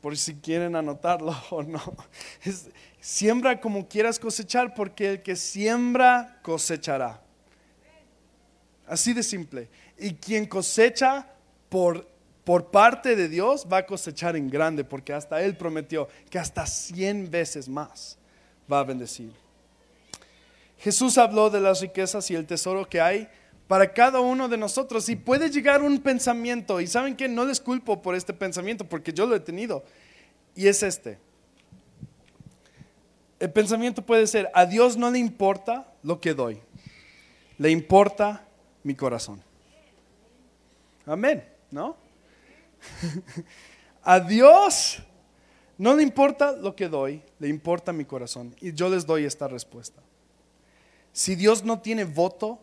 Por 0.00 0.16
si 0.16 0.34
quieren 0.34 0.76
anotarlo 0.76 1.36
o 1.50 1.62
no. 1.62 1.80
siembra 3.00 3.60
como 3.60 3.88
quieras 3.88 4.18
cosechar, 4.18 4.74
porque 4.74 5.10
el 5.10 5.22
que 5.22 5.36
siembra 5.36 6.40
cosechará. 6.42 7.22
Así 8.86 9.12
de 9.12 9.22
simple. 9.22 9.68
Y 9.98 10.14
quien 10.14 10.46
cosecha 10.46 11.26
por, 11.68 12.08
por 12.44 12.70
parte 12.70 13.14
de 13.14 13.28
Dios 13.28 13.66
va 13.70 13.78
a 13.78 13.86
cosechar 13.86 14.36
en 14.36 14.48
grande, 14.48 14.84
porque 14.84 15.12
hasta 15.12 15.42
Él 15.42 15.56
prometió 15.56 16.08
que 16.30 16.38
hasta 16.38 16.66
cien 16.66 17.30
veces 17.30 17.68
más 17.68 18.16
va 18.70 18.80
a 18.80 18.84
bendecir. 18.84 19.32
Jesús 20.78 21.18
habló 21.18 21.50
de 21.50 21.60
las 21.60 21.80
riquezas 21.80 22.30
y 22.30 22.36
el 22.36 22.46
tesoro 22.46 22.88
que 22.88 23.00
hay 23.00 23.28
para 23.68 23.92
cada 23.92 24.20
uno 24.20 24.48
de 24.48 24.56
nosotros. 24.56 25.08
Y 25.08 25.14
puede 25.14 25.50
llegar 25.50 25.82
un 25.82 26.00
pensamiento, 26.00 26.80
y 26.80 26.88
saben 26.88 27.14
que 27.14 27.28
no 27.28 27.44
les 27.44 27.60
culpo 27.60 28.02
por 28.02 28.16
este 28.16 28.32
pensamiento, 28.32 28.84
porque 28.84 29.12
yo 29.12 29.26
lo 29.26 29.36
he 29.36 29.40
tenido, 29.40 29.84
y 30.56 30.66
es 30.66 30.82
este. 30.82 31.18
El 33.38 33.52
pensamiento 33.52 34.02
puede 34.02 34.26
ser, 34.26 34.50
a 34.52 34.66
Dios 34.66 34.96
no 34.96 35.10
le 35.12 35.20
importa 35.20 35.86
lo 36.02 36.20
que 36.20 36.34
doy, 36.34 36.60
le 37.58 37.70
importa 37.70 38.44
mi 38.82 38.96
corazón. 38.96 39.40
Amén, 41.06 41.44
¿no? 41.70 41.96
a 44.02 44.18
Dios 44.18 45.02
no 45.76 45.94
le 45.94 46.02
importa 46.02 46.52
lo 46.52 46.74
que 46.74 46.88
doy, 46.88 47.22
le 47.38 47.48
importa 47.48 47.92
mi 47.92 48.04
corazón. 48.04 48.54
Y 48.60 48.72
yo 48.72 48.88
les 48.88 49.06
doy 49.06 49.24
esta 49.24 49.46
respuesta. 49.46 50.02
Si 51.12 51.36
Dios 51.36 51.64
no 51.64 51.80
tiene 51.80 52.04
voto 52.04 52.60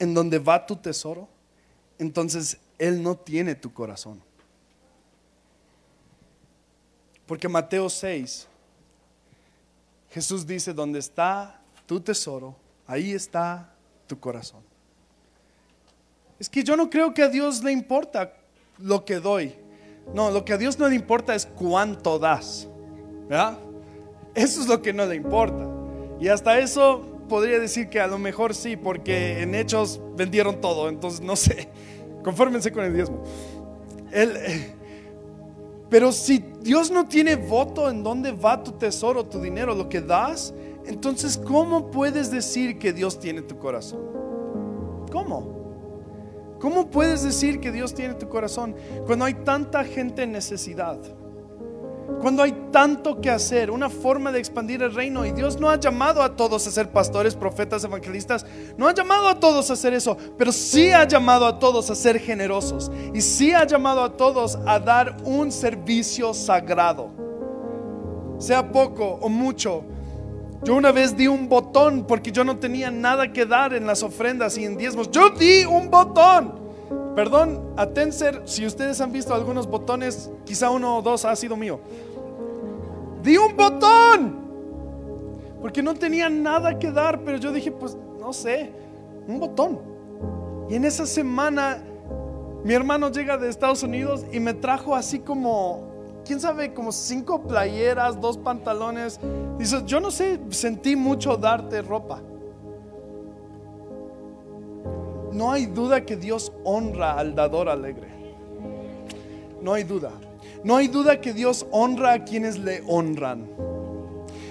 en 0.00 0.14
donde 0.14 0.40
va 0.40 0.66
tu 0.66 0.74
tesoro, 0.74 1.28
entonces 1.98 2.58
Él 2.78 3.00
no 3.02 3.14
tiene 3.14 3.54
tu 3.54 3.72
corazón. 3.72 4.20
Porque 7.26 7.48
Mateo 7.48 7.88
6, 7.88 8.48
Jesús 10.10 10.44
dice, 10.44 10.72
donde 10.72 10.98
está 10.98 11.60
tu 11.86 12.00
tesoro, 12.00 12.56
ahí 12.86 13.12
está 13.12 13.72
tu 14.08 14.18
corazón. 14.18 14.62
Es 16.40 16.48
que 16.48 16.64
yo 16.64 16.74
no 16.76 16.88
creo 16.88 17.14
que 17.14 17.22
a 17.22 17.28
Dios 17.28 17.62
le 17.62 17.70
importa 17.70 18.32
lo 18.78 19.04
que 19.04 19.20
doy. 19.20 19.54
No, 20.14 20.30
lo 20.30 20.44
que 20.44 20.54
a 20.54 20.58
Dios 20.58 20.78
no 20.78 20.88
le 20.88 20.96
importa 20.96 21.34
es 21.34 21.44
cuánto 21.46 22.18
das. 22.18 22.66
¿verdad? 23.28 23.58
Eso 24.34 24.62
es 24.62 24.66
lo 24.66 24.80
que 24.80 24.92
no 24.92 25.04
le 25.04 25.14
importa. 25.14 25.68
Y 26.18 26.28
hasta 26.28 26.58
eso 26.58 27.09
podría 27.30 27.60
decir 27.60 27.88
que 27.88 28.00
a 28.00 28.08
lo 28.08 28.18
mejor 28.18 28.54
sí, 28.54 28.76
porque 28.76 29.40
en 29.40 29.54
hechos 29.54 30.00
vendieron 30.16 30.60
todo, 30.60 30.88
entonces 30.88 31.20
no 31.20 31.36
sé, 31.36 31.68
confórmense 32.24 32.72
con 32.72 32.84
el 32.84 32.92
diezmo. 32.92 33.22
Eh, 34.12 34.74
pero 35.88 36.10
si 36.10 36.44
Dios 36.60 36.90
no 36.90 37.06
tiene 37.06 37.36
voto 37.36 37.88
en 37.88 38.02
dónde 38.02 38.32
va 38.32 38.62
tu 38.62 38.72
tesoro, 38.72 39.24
tu 39.24 39.40
dinero, 39.40 39.74
lo 39.76 39.88
que 39.88 40.00
das, 40.00 40.52
entonces 40.84 41.38
¿cómo 41.38 41.90
puedes 41.90 42.32
decir 42.32 42.78
que 42.78 42.92
Dios 42.92 43.20
tiene 43.20 43.42
tu 43.42 43.56
corazón? 43.58 44.00
¿Cómo? 45.12 45.60
¿Cómo 46.58 46.90
puedes 46.90 47.22
decir 47.22 47.60
que 47.60 47.70
Dios 47.70 47.94
tiene 47.94 48.14
tu 48.14 48.28
corazón 48.28 48.74
cuando 49.06 49.24
hay 49.24 49.34
tanta 49.34 49.84
gente 49.84 50.24
en 50.24 50.32
necesidad? 50.32 50.98
Cuando 52.20 52.42
hay 52.42 52.52
tanto 52.70 53.20
que 53.20 53.30
hacer, 53.30 53.70
una 53.70 53.88
forma 53.88 54.30
de 54.30 54.38
expandir 54.38 54.82
el 54.82 54.94
reino. 54.94 55.24
Y 55.24 55.32
Dios 55.32 55.58
no 55.58 55.70
ha 55.70 55.76
llamado 55.76 56.22
a 56.22 56.36
todos 56.36 56.66
a 56.66 56.70
ser 56.70 56.90
pastores, 56.90 57.34
profetas, 57.34 57.82
evangelistas. 57.84 58.44
No 58.76 58.88
ha 58.88 58.94
llamado 58.94 59.28
a 59.28 59.40
todos 59.40 59.70
a 59.70 59.72
hacer 59.72 59.94
eso. 59.94 60.16
Pero 60.36 60.52
sí 60.52 60.90
ha 60.90 61.04
llamado 61.04 61.46
a 61.46 61.58
todos 61.58 61.90
a 61.90 61.94
ser 61.94 62.20
generosos. 62.20 62.92
Y 63.14 63.22
sí 63.22 63.52
ha 63.52 63.64
llamado 63.64 64.04
a 64.04 64.16
todos 64.16 64.58
a 64.66 64.78
dar 64.78 65.16
un 65.24 65.50
servicio 65.50 66.34
sagrado. 66.34 67.10
Sea 68.38 68.70
poco 68.70 69.18
o 69.22 69.28
mucho. 69.30 69.84
Yo 70.62 70.74
una 70.74 70.92
vez 70.92 71.16
di 71.16 71.26
un 71.26 71.48
botón 71.48 72.04
porque 72.06 72.32
yo 72.32 72.44
no 72.44 72.58
tenía 72.58 72.90
nada 72.90 73.32
que 73.32 73.46
dar 73.46 73.72
en 73.72 73.86
las 73.86 74.02
ofrendas 74.02 74.58
y 74.58 74.66
en 74.66 74.76
diezmos. 74.76 75.10
Yo 75.10 75.30
di 75.30 75.64
un 75.64 75.90
botón. 75.90 76.60
Perdón, 77.14 77.72
a 77.76 77.86
Tenser, 77.86 78.42
si 78.44 78.64
ustedes 78.64 79.00
han 79.00 79.10
visto 79.10 79.34
algunos 79.34 79.66
botones, 79.66 80.30
quizá 80.44 80.70
uno 80.70 80.98
o 80.98 81.02
dos 81.02 81.24
ha 81.24 81.34
sido 81.34 81.56
mío. 81.56 81.80
Di 83.22 83.36
un 83.36 83.56
botón. 83.56 84.40
Porque 85.60 85.82
no 85.82 85.94
tenía 85.94 86.28
nada 86.30 86.78
que 86.78 86.90
dar, 86.90 87.20
pero 87.20 87.36
yo 87.36 87.52
dije, 87.52 87.70
pues 87.70 87.96
no 88.18 88.32
sé, 88.32 88.72
un 89.26 89.38
botón. 89.38 89.78
Y 90.70 90.76
en 90.76 90.84
esa 90.84 91.04
semana 91.04 91.82
mi 92.62 92.74
hermano 92.74 93.10
llega 93.10 93.38
de 93.38 93.48
Estados 93.48 93.82
Unidos 93.82 94.26
y 94.32 94.38
me 94.38 94.52
trajo 94.52 94.94
así 94.94 95.20
como, 95.20 96.20
quién 96.26 96.40
sabe, 96.40 96.74
como 96.74 96.92
cinco 96.92 97.42
playeras, 97.42 98.20
dos 98.20 98.36
pantalones. 98.36 99.18
Dice, 99.58 99.82
yo 99.86 99.98
no 99.98 100.10
sé, 100.10 100.38
sentí 100.50 100.94
mucho 100.94 101.36
darte 101.36 101.80
ropa. 101.80 102.20
No 105.32 105.52
hay 105.52 105.66
duda 105.66 106.04
que 106.04 106.16
Dios 106.16 106.52
honra 106.64 107.12
al 107.12 107.34
dador 107.34 107.68
alegre. 107.68 108.08
No 109.62 109.72
hay 109.72 109.84
duda. 109.84 110.10
No 110.62 110.76
hay 110.76 110.88
duda 110.88 111.20
que 111.20 111.32
Dios 111.32 111.66
honra 111.70 112.12
a 112.12 112.24
quienes 112.24 112.58
le 112.58 112.82
honran. 112.86 113.48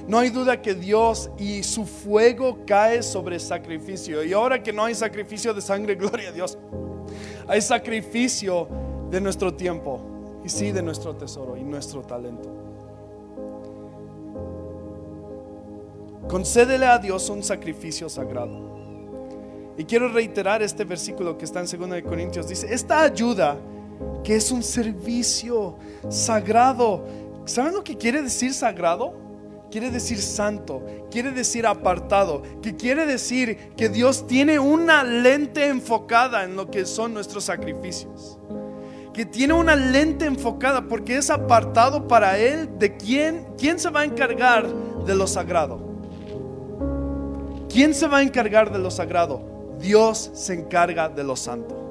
No 0.07 0.17
hay 0.17 0.31
duda 0.31 0.59
que 0.59 0.73
Dios 0.73 1.29
y 1.37 1.61
su 1.61 1.85
fuego 1.85 2.59
cae 2.65 3.03
sobre 3.03 3.39
sacrificio. 3.39 4.23
Y 4.23 4.33
ahora 4.33 4.63
que 4.63 4.73
no 4.73 4.85
hay 4.85 4.95
sacrificio 4.95 5.53
de 5.53 5.61
sangre, 5.61 5.95
gloria 5.97 6.29
a 6.29 6.31
Dios. 6.31 6.57
Hay 7.47 7.61
sacrificio 7.61 8.67
de 9.11 9.21
nuestro 9.21 9.53
tiempo 9.53 10.01
y 10.43 10.49
sí 10.49 10.71
de 10.71 10.81
nuestro 10.81 11.15
tesoro 11.15 11.55
y 11.57 11.63
nuestro 11.63 12.01
talento. 12.01 12.49
Concédele 16.27 16.85
a 16.85 16.97
Dios 16.97 17.29
un 17.29 17.43
sacrificio 17.43 18.09
sagrado. 18.09 18.69
Y 19.77 19.85
quiero 19.85 20.09
reiterar 20.09 20.61
este 20.61 20.83
versículo 20.83 21.37
que 21.37 21.45
está 21.45 21.59
en 21.59 21.65
2 21.65 22.01
Corintios. 22.01 22.47
Dice, 22.47 22.73
esta 22.73 23.01
ayuda 23.01 23.57
que 24.23 24.35
es 24.35 24.51
un 24.51 24.63
servicio 24.63 25.77
sagrado. 26.09 27.05
¿Saben 27.45 27.73
lo 27.73 27.83
que 27.83 27.97
quiere 27.97 28.21
decir 28.21 28.53
sagrado? 28.53 29.29
quiere 29.69 29.91
decir 29.91 30.19
santo, 30.19 30.83
quiere 31.11 31.31
decir 31.31 31.65
apartado, 31.65 32.41
que 32.61 32.75
quiere 32.75 33.05
decir 33.05 33.71
que 33.77 33.89
Dios 33.89 34.27
tiene 34.27 34.59
una 34.59 35.03
lente 35.03 35.67
enfocada 35.67 36.43
en 36.43 36.55
lo 36.55 36.69
que 36.69 36.85
son 36.85 37.13
nuestros 37.13 37.45
sacrificios. 37.45 38.37
Que 39.13 39.25
tiene 39.25 39.53
una 39.53 39.75
lente 39.75 40.25
enfocada 40.25 40.87
porque 40.87 41.17
es 41.17 41.29
apartado 41.29 42.07
para 42.07 42.37
Él 42.37 42.69
de 42.77 42.95
quién, 42.95 43.47
quién 43.57 43.79
se 43.79 43.89
va 43.89 44.01
a 44.01 44.05
encargar 44.05 44.67
de 45.05 45.15
lo 45.15 45.27
sagrado. 45.27 45.87
¿Quién 47.69 47.93
se 47.93 48.07
va 48.07 48.19
a 48.19 48.23
encargar 48.23 48.71
de 48.71 48.79
lo 48.79 48.89
sagrado? 48.89 49.41
Dios 49.79 50.31
se 50.33 50.53
encarga 50.53 51.09
de 51.09 51.23
lo 51.23 51.35
santo. 51.35 51.88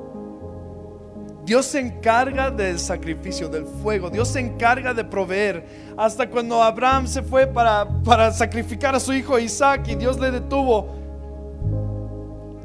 Dios 1.48 1.64
se 1.64 1.80
encarga 1.80 2.50
del 2.50 2.78
sacrificio, 2.78 3.48
del 3.48 3.64
fuego. 3.64 4.10
Dios 4.10 4.28
se 4.28 4.38
encarga 4.38 4.92
de 4.92 5.02
proveer. 5.02 5.64
Hasta 5.96 6.28
cuando 6.28 6.62
Abraham 6.62 7.06
se 7.06 7.22
fue 7.22 7.46
para, 7.46 7.88
para 8.04 8.30
sacrificar 8.32 8.94
a 8.94 9.00
su 9.00 9.14
hijo 9.14 9.38
Isaac 9.38 9.88
y 9.88 9.94
Dios 9.94 10.20
le 10.20 10.30
detuvo, 10.30 10.88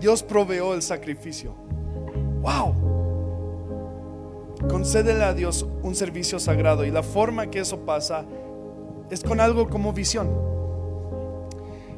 Dios 0.01 0.21
proveó 0.21 0.73
el 0.73 0.81
sacrificio. 0.81 1.55
¡Wow! 2.41 2.75
Concédele 4.69 5.23
a 5.23 5.33
Dios 5.33 5.65
un 5.81 5.95
servicio 5.95 6.37
sagrado 6.37 6.83
y 6.83 6.91
la 6.91 7.03
forma 7.03 7.49
que 7.49 7.59
eso 7.59 7.85
pasa 7.85 8.25
es 9.09 9.23
con 9.23 9.39
algo 9.39 9.69
como 9.69 9.93
visión. 9.93 10.29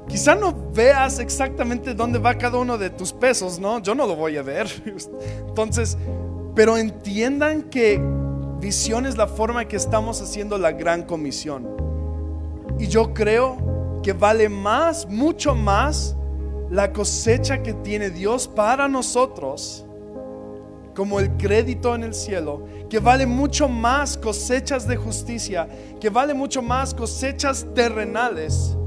Quizá 0.07 0.35
no 0.35 0.55
veas 0.71 1.17
exactamente 1.17 1.95
dónde 1.95 2.19
va 2.19 2.37
cada 2.37 2.59
uno 2.59 2.77
de 2.77 2.91
tus 2.91 3.11
pesos, 3.11 3.57
¿no? 3.57 3.79
Yo 3.79 3.95
no 3.95 4.05
lo 4.05 4.15
voy 4.15 4.37
a 4.37 4.43
ver. 4.43 4.69
Entonces, 5.47 5.97
pero 6.55 6.77
entiendan 6.77 7.63
que 7.63 8.01
visión 8.59 9.05
es 9.05 9.17
la 9.17 9.27
forma 9.27 9.65
que 9.65 9.75
estamos 9.75 10.21
haciendo 10.21 10.57
la 10.57 10.71
gran 10.71 11.03
comisión. 11.03 11.67
Y 12.79 12.87
yo 12.87 13.13
creo 13.13 13.99
que 14.01 14.13
vale 14.13 14.47
más, 14.49 15.07
mucho 15.07 15.53
más, 15.53 16.15
la 16.69 16.91
cosecha 16.91 17.61
que 17.61 17.73
tiene 17.73 18.09
Dios 18.09 18.47
para 18.47 18.87
nosotros, 18.87 19.85
como 20.95 21.19
el 21.19 21.31
crédito 21.37 21.93
en 21.93 22.03
el 22.03 22.13
cielo, 22.13 22.65
que 22.89 22.99
vale 22.99 23.25
mucho 23.25 23.67
más 23.67 24.17
cosechas 24.17 24.87
de 24.87 24.95
justicia, 24.95 25.67
que 25.99 26.09
vale 26.09 26.33
mucho 26.33 26.61
más 26.61 26.93
cosechas 26.93 27.65
terrenales, 27.75 28.77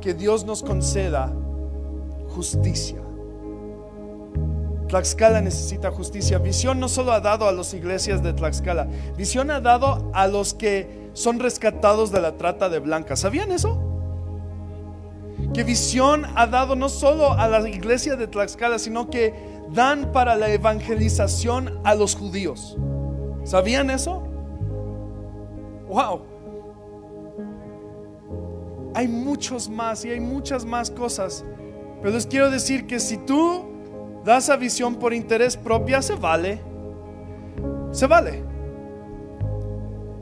que 0.00 0.12
Dios 0.12 0.44
nos 0.44 0.62
conceda 0.62 1.32
justicia. 2.28 3.03
Tlaxcala 4.94 5.40
necesita 5.40 5.90
justicia. 5.90 6.38
Visión 6.38 6.78
no 6.78 6.88
solo 6.88 7.10
ha 7.10 7.18
dado 7.18 7.48
a 7.48 7.52
las 7.52 7.74
iglesias 7.74 8.22
de 8.22 8.32
Tlaxcala, 8.32 8.86
visión 9.16 9.50
ha 9.50 9.58
dado 9.60 10.08
a 10.14 10.28
los 10.28 10.54
que 10.54 11.10
son 11.14 11.40
rescatados 11.40 12.12
de 12.12 12.20
la 12.20 12.36
trata 12.36 12.68
de 12.68 12.78
blancas. 12.78 13.18
¿Sabían 13.18 13.50
eso? 13.50 13.76
Que 15.52 15.64
visión 15.64 16.24
ha 16.36 16.46
dado 16.46 16.76
no 16.76 16.88
solo 16.88 17.32
a 17.32 17.48
la 17.48 17.68
iglesia 17.68 18.14
de 18.14 18.28
Tlaxcala, 18.28 18.78
sino 18.78 19.10
que 19.10 19.34
dan 19.72 20.12
para 20.12 20.36
la 20.36 20.48
evangelización 20.50 21.80
a 21.82 21.96
los 21.96 22.14
judíos. 22.14 22.76
¿Sabían 23.42 23.90
eso? 23.90 24.22
Wow. 25.88 26.22
Hay 28.94 29.08
muchos 29.08 29.68
más 29.68 30.04
y 30.04 30.10
hay 30.10 30.20
muchas 30.20 30.64
más 30.64 30.88
cosas. 30.88 31.44
Pero 32.00 32.14
les 32.14 32.28
quiero 32.28 32.48
decir 32.48 32.86
que 32.86 33.00
si 33.00 33.16
tú 33.16 33.73
das 34.24 34.48
a 34.48 34.56
visión 34.56 34.96
por 34.96 35.12
interés 35.12 35.56
propia, 35.56 36.00
se 36.00 36.14
vale. 36.14 36.60
Se 37.92 38.06
vale. 38.06 38.42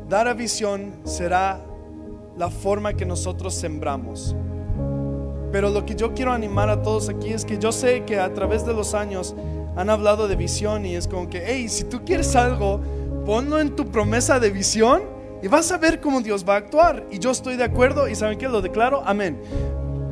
Dar 0.09 0.29
a 0.29 0.35
visión 0.35 0.97
será 1.05 1.61
la 2.37 2.51
forma 2.51 2.95
que 2.95 3.07
nosotros 3.07 3.55
sembramos. 3.55 4.35
Pero 5.53 5.71
lo 5.71 5.87
que 5.87 5.95
yo 5.95 6.15
quiero 6.15 6.33
animar 6.33 6.69
a 6.69 6.83
todos 6.83 7.09
aquí 7.09 7.33
es 7.33 7.45
que 7.45 7.59
yo 7.59 7.73
sé 7.73 8.05
que 8.05 8.19
a 8.19 8.33
través 8.35 8.67
de 8.67 8.75
los 8.75 8.95
años 8.95 9.35
han 9.77 9.89
hablado 9.89 10.27
de 10.27 10.37
visión 10.37 10.85
y 10.85 10.97
es 10.97 11.07
como 11.07 11.29
que, 11.29 11.43
hey, 11.47 11.69
si 11.69 11.85
tú 11.85 12.05
quieres 12.05 12.35
algo, 12.35 12.81
ponlo 13.25 13.61
en 13.61 13.77
tu 13.77 13.87
promesa 13.87 14.41
de 14.41 14.51
visión 14.51 15.03
y 15.43 15.49
vas 15.49 15.71
a 15.71 15.79
ver 15.79 16.01
cómo 16.01 16.21
Dios 16.21 16.45
va 16.47 16.55
a 16.55 16.59
actuar. 16.59 17.07
Y 17.11 17.19
yo 17.19 17.31
estoy 17.31 17.57
de 17.57 17.65
acuerdo 17.65 18.09
y 18.09 18.15
saben 18.15 18.39
que 18.39 18.49
lo 18.49 18.61
declaro, 18.61 19.03
amén. 19.05 19.41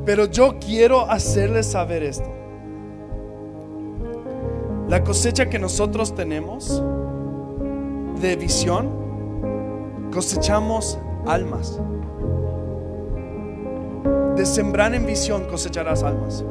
Pero 0.06 0.26
yo 0.26 0.58
quiero 0.58 1.10
hacerles 1.10 1.66
saber 1.66 2.02
esto. 2.02 2.39
La 4.90 5.04
cosecha 5.04 5.48
que 5.48 5.60
nosotros 5.60 6.16
tenemos 6.16 6.82
de 8.20 8.34
visión, 8.34 8.90
cosechamos 10.12 10.98
almas. 11.28 11.80
De 14.34 14.44
sembrar 14.44 14.92
en 14.92 15.06
visión 15.06 15.44
cosecharás 15.44 16.02
almas. 16.02 16.44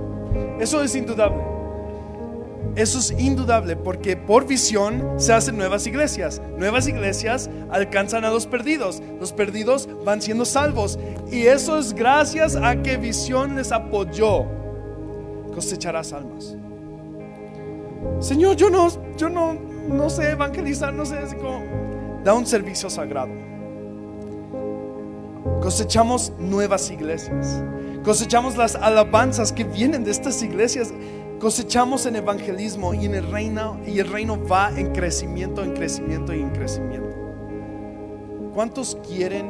Eso 0.57 0.81
es 0.81 0.95
indudable. 0.95 1.43
Eso 2.77 2.99
es 2.99 3.11
indudable 3.11 3.75
porque 3.75 4.15
por 4.15 4.47
visión 4.47 5.15
se 5.17 5.33
hacen 5.33 5.57
nuevas 5.57 5.85
iglesias. 5.85 6.41
Nuevas 6.57 6.87
iglesias 6.87 7.49
alcanzan 7.69 8.23
a 8.23 8.29
los 8.29 8.47
perdidos. 8.47 9.03
Los 9.19 9.33
perdidos 9.33 9.89
van 10.05 10.21
siendo 10.21 10.45
salvos. 10.45 10.97
Y 11.29 11.41
eso 11.47 11.77
es 11.77 11.93
gracias 11.93 12.55
a 12.55 12.81
que 12.81 12.95
visión 12.95 13.57
les 13.57 13.73
apoyó. 13.73 14.45
Cosecharás 15.53 16.13
almas. 16.13 16.55
Señor, 18.19 18.55
yo 18.55 18.69
no, 18.69 18.87
yo 19.15 19.29
no, 19.29 19.53
no 19.53 20.09
sé 20.09 20.31
evangelizar, 20.31 20.93
no 20.93 21.05
sé, 21.05 21.17
cómo. 21.41 21.63
Da 22.23 22.33
un 22.33 22.45
servicio 22.45 22.89
sagrado. 22.89 23.31
Cosechamos 25.61 26.33
nuevas 26.37 26.89
iglesias. 26.91 27.63
Cosechamos 28.03 28.57
las 28.57 28.75
alabanzas 28.75 29.51
que 29.51 29.63
vienen 29.63 30.03
de 30.03 30.11
estas 30.11 30.41
iglesias. 30.43 30.93
Cosechamos 31.39 32.05
en 32.05 32.17
evangelismo 32.17 32.93
y 32.93 33.05
en 33.05 33.15
el 33.15 33.31
reino 33.31 33.79
y 33.85 33.99
el 33.99 34.09
reino 34.09 34.37
va 34.45 34.71
en 34.77 34.91
crecimiento, 34.91 35.63
en 35.63 35.73
crecimiento 35.73 36.33
y 36.33 36.41
en 36.41 36.49
crecimiento. 36.49 37.15
¿Cuántos 38.53 38.97
quieren 39.07 39.49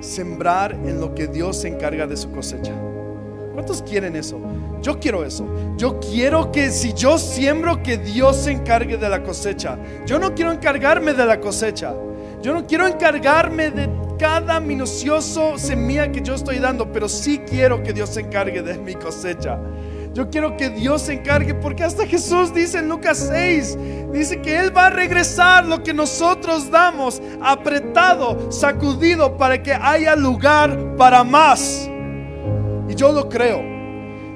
sembrar 0.00 0.72
en 0.72 1.00
lo 1.00 1.14
que 1.14 1.28
Dios 1.28 1.58
se 1.58 1.68
encarga 1.68 2.06
de 2.06 2.16
su 2.16 2.30
cosecha? 2.32 2.74
¿Cuántos 3.52 3.82
quieren 3.82 4.16
eso? 4.16 4.40
Yo 4.80 4.98
quiero 4.98 5.24
eso. 5.24 5.46
Yo 5.76 5.98
quiero 6.00 6.52
que 6.52 6.70
si 6.70 6.92
yo 6.92 7.18
siembro, 7.18 7.82
que 7.82 7.98
Dios 7.98 8.36
se 8.36 8.52
encargue 8.52 8.96
de 8.96 9.08
la 9.08 9.22
cosecha. 9.22 9.78
Yo 10.06 10.18
no 10.18 10.34
quiero 10.34 10.52
encargarme 10.52 11.12
de 11.12 11.26
la 11.26 11.40
cosecha. 11.40 11.94
Yo 12.42 12.54
no 12.54 12.66
quiero 12.66 12.86
encargarme 12.86 13.70
de 13.70 13.88
cada 14.18 14.60
minucioso 14.60 15.58
semilla 15.58 16.10
que 16.12 16.20
yo 16.20 16.34
estoy 16.34 16.58
dando, 16.58 16.90
pero 16.92 17.08
sí 17.08 17.38
quiero 17.46 17.82
que 17.82 17.92
Dios 17.92 18.10
se 18.10 18.20
encargue 18.20 18.62
de 18.62 18.78
mi 18.78 18.94
cosecha. 18.94 19.58
Yo 20.12 20.28
quiero 20.28 20.56
que 20.56 20.70
Dios 20.70 21.02
se 21.02 21.14
encargue 21.14 21.54
porque 21.54 21.84
hasta 21.84 22.06
Jesús 22.06 22.52
dice 22.52 22.78
en 22.78 22.88
Lucas 22.88 23.28
6, 23.30 23.78
dice 24.12 24.42
que 24.42 24.58
Él 24.58 24.76
va 24.76 24.86
a 24.86 24.90
regresar 24.90 25.64
lo 25.66 25.82
que 25.82 25.94
nosotros 25.94 26.70
damos, 26.70 27.22
apretado, 27.40 28.50
sacudido, 28.50 29.36
para 29.36 29.62
que 29.62 29.72
haya 29.72 30.16
lugar 30.16 30.96
para 30.96 31.22
más. 31.22 31.88
Y 32.90 32.96
yo 32.96 33.12
lo 33.12 33.28
creo. 33.28 33.62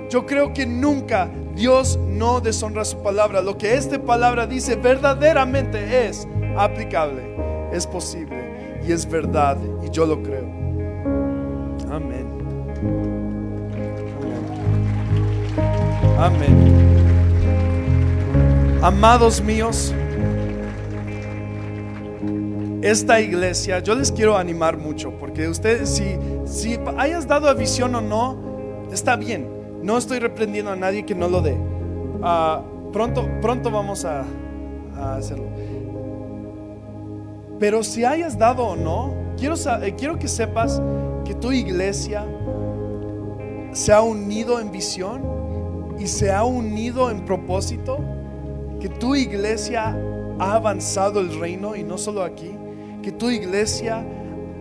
Yo 0.08 0.24
creo 0.24 0.52
que 0.54 0.64
nunca 0.64 1.28
Dios 1.56 1.98
no 1.98 2.40
deshonra 2.40 2.84
su 2.84 3.02
palabra. 3.02 3.42
Lo 3.42 3.58
que 3.58 3.74
esta 3.74 4.00
palabra 4.00 4.46
dice 4.46 4.76
verdaderamente 4.76 6.06
es 6.06 6.28
aplicable, 6.56 7.22
es 7.72 7.84
posible 7.84 8.80
y 8.86 8.92
es 8.92 9.10
verdad. 9.10 9.58
Y 9.82 9.90
yo 9.90 10.06
lo 10.06 10.22
creo. 10.22 10.44
Amén. 11.90 12.28
Amén. 16.16 16.74
Amados 18.82 19.42
míos, 19.42 19.92
esta 22.84 23.18
iglesia, 23.18 23.78
yo 23.78 23.94
les 23.94 24.12
quiero 24.12 24.36
animar 24.36 24.76
mucho, 24.76 25.10
porque 25.18 25.48
ustedes, 25.48 25.88
si, 25.88 26.18
si 26.44 26.78
hayas 26.98 27.26
dado 27.26 27.48
a 27.48 27.54
visión 27.54 27.94
o 27.94 28.02
no, 28.02 28.43
está 28.94 29.16
bien. 29.16 29.46
No 29.82 29.98
estoy 29.98 30.18
reprendiendo 30.18 30.70
a 30.70 30.76
nadie 30.76 31.04
que 31.04 31.14
no 31.14 31.28
lo 31.28 31.42
dé. 31.42 31.56
Ah, 32.22 32.62
pronto, 32.92 33.28
pronto 33.42 33.70
vamos 33.70 34.04
a, 34.04 34.24
a, 34.96 35.16
hacerlo. 35.16 35.46
Pero 37.58 37.82
si 37.84 38.04
hayas 38.04 38.38
dado 38.38 38.64
o 38.64 38.76
no, 38.76 39.14
quiero, 39.36 39.56
eh, 39.82 39.94
quiero 39.96 40.18
que 40.18 40.28
sepas 40.28 40.80
que 41.24 41.34
tu 41.34 41.52
iglesia 41.52 42.24
se 43.72 43.92
ha 43.92 44.00
unido 44.00 44.60
en 44.60 44.70
visión 44.70 45.22
y 45.98 46.06
se 46.06 46.32
ha 46.32 46.44
unido 46.44 47.10
en 47.10 47.24
propósito, 47.24 47.98
que 48.80 48.88
tu 48.88 49.14
iglesia 49.14 49.96
ha 50.38 50.54
avanzado 50.54 51.20
el 51.20 51.38
reino 51.38 51.76
y 51.76 51.82
no 51.82 51.98
solo 51.98 52.22
aquí, 52.22 52.56
que 53.02 53.12
tu 53.12 53.30
iglesia 53.30 54.04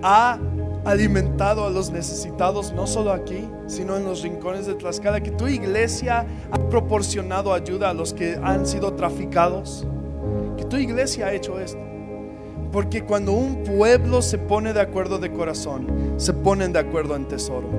ha 0.01 0.37
alimentado 0.85 1.65
a 1.65 1.69
los 1.69 1.91
necesitados, 1.91 2.73
no 2.73 2.87
solo 2.87 3.11
aquí, 3.11 3.49
sino 3.67 3.95
en 3.97 4.05
los 4.05 4.21
rincones 4.21 4.65
de 4.65 4.75
Tlaxcala, 4.75 5.21
que 5.21 5.31
tu 5.31 5.47
iglesia 5.47 6.25
ha 6.51 6.57
proporcionado 6.69 7.53
ayuda 7.53 7.89
a 7.89 7.93
los 7.93 8.13
que 8.13 8.37
han 8.41 8.65
sido 8.65 8.93
traficados, 8.93 9.85
que 10.57 10.65
tu 10.65 10.77
iglesia 10.77 11.27
ha 11.27 11.33
hecho 11.33 11.59
esto. 11.59 11.79
Porque 12.71 13.03
cuando 13.03 13.33
un 13.33 13.63
pueblo 13.63 14.21
se 14.21 14.37
pone 14.37 14.73
de 14.73 14.81
acuerdo 14.81 15.19
de 15.19 15.31
corazón, 15.31 16.15
se 16.17 16.33
ponen 16.33 16.73
de 16.73 16.79
acuerdo 16.79 17.15
en 17.15 17.27
tesoro. 17.27 17.69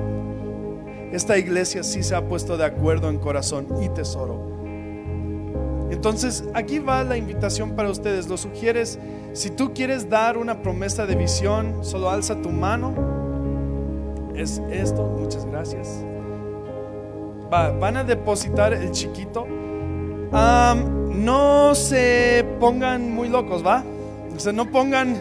Esta 1.11 1.37
iglesia 1.37 1.83
sí 1.83 2.01
se 2.01 2.15
ha 2.15 2.27
puesto 2.27 2.57
de 2.57 2.65
acuerdo 2.65 3.09
en 3.09 3.19
corazón 3.19 3.67
y 3.81 3.89
tesoro. 3.89 4.55
Entonces, 5.91 6.43
aquí 6.53 6.79
va 6.79 7.03
la 7.03 7.17
invitación 7.17 7.75
para 7.75 7.89
ustedes. 7.89 8.27
Lo 8.27 8.37
sugieres, 8.37 8.97
si 9.35 9.49
tú 9.49 9.73
quieres 9.73 10.09
dar 10.09 10.37
una 10.37 10.61
promesa 10.61 11.05
de 11.05 11.15
visión, 11.15 11.83
solo 11.83 12.09
alza 12.09 12.41
tu 12.41 12.49
mano. 12.49 12.93
Es 14.33 14.61
esto, 14.71 15.03
muchas 15.03 15.45
gracias. 15.45 16.05
van 17.51 17.97
a 17.97 18.03
depositar 18.05 18.73
el 18.73 18.91
chiquito. 18.91 19.45
no 20.31 21.75
se 21.75 22.45
pongan 22.61 23.13
muy 23.13 23.27
locos, 23.27 23.65
¿va? 23.65 23.83
O 24.33 24.39
sea, 24.39 24.53
no 24.53 24.71
pongan, 24.71 25.17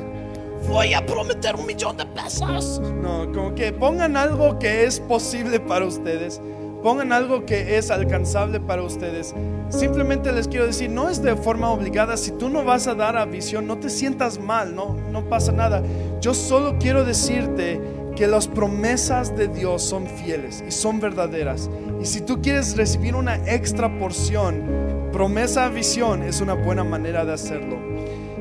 voy 0.69 0.95
a 0.95 1.05
prometer 1.05 1.57
un 1.57 1.67
millón 1.67 1.97
de 1.97 2.07
pesos. 2.07 2.81
No, 3.03 3.31
como 3.33 3.53
que 3.57 3.73
pongan 3.73 4.17
algo 4.17 4.61
que 4.61 4.85
es 4.85 5.01
posible 5.01 5.59
para 5.59 5.87
ustedes. 5.87 6.41
Pongan 6.85 7.13
algo 7.13 7.47
que 7.47 7.79
es 7.79 7.91
alcanzable 7.91 8.61
para 8.61 8.83
ustedes. 8.83 9.35
Simplemente 9.71 10.31
les 10.33 10.47
quiero 10.47 10.67
decir, 10.67 10.91
no 10.91 11.09
es 11.09 11.23
de 11.23 11.35
forma 11.35 11.71
obligada. 11.71 12.19
Si 12.19 12.31
tú 12.33 12.51
no 12.51 12.63
vas 12.63 12.87
a 12.87 12.95
dar 12.95 13.17
a 13.17 13.25
visión, 13.25 13.67
no 13.67 13.79
te 13.79 13.89
sientas 13.89 14.39
mal, 14.39 14.77
no, 14.77 14.95
no 15.11 15.27
pasa 15.27 15.51
nada. 15.51 15.83
Yo 16.21 16.35
solo 16.35 16.77
quiero 16.79 17.07
decirte 17.07 17.81
que 18.15 18.27
las 18.27 18.47
promesas 18.47 19.35
de 19.35 19.49
Dios 19.49 19.81
son 19.81 20.07
fieles 20.07 20.63
y 20.69 20.71
son 20.71 21.01
verdaderas. 21.01 21.71
Y 22.03 22.05
si 22.05 22.21
tú 22.21 22.43
quieres 22.43 22.77
recibir 22.77 23.15
una 23.15 23.37
extra 23.51 23.99
porción, 23.99 25.09
promesa 25.11 25.65
a 25.65 25.69
visión 25.71 26.23
es 26.23 26.43
una 26.43 26.53
buena 26.53 26.85
manera 26.85 27.25
de 27.25 27.33
hacerlo. 27.33 27.79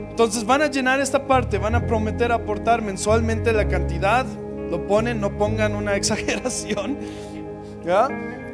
Entonces 0.09 0.45
van 0.45 0.63
a 0.63 0.67
llenar 0.67 0.99
esta 0.99 1.27
parte, 1.27 1.59
van 1.59 1.75
a 1.75 1.87
prometer 1.87 2.33
aportar 2.33 2.81
mensualmente 2.81 3.53
la 3.53 3.69
cantidad, 3.69 4.25
lo 4.69 4.85
ponen, 4.85 5.21
no 5.21 5.37
pongan 5.37 5.77
una 5.77 5.95
exageración. 5.95 6.97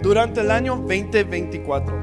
Durante 0.02 0.42
el 0.42 0.50
año 0.50 0.76
2024. 0.78 1.96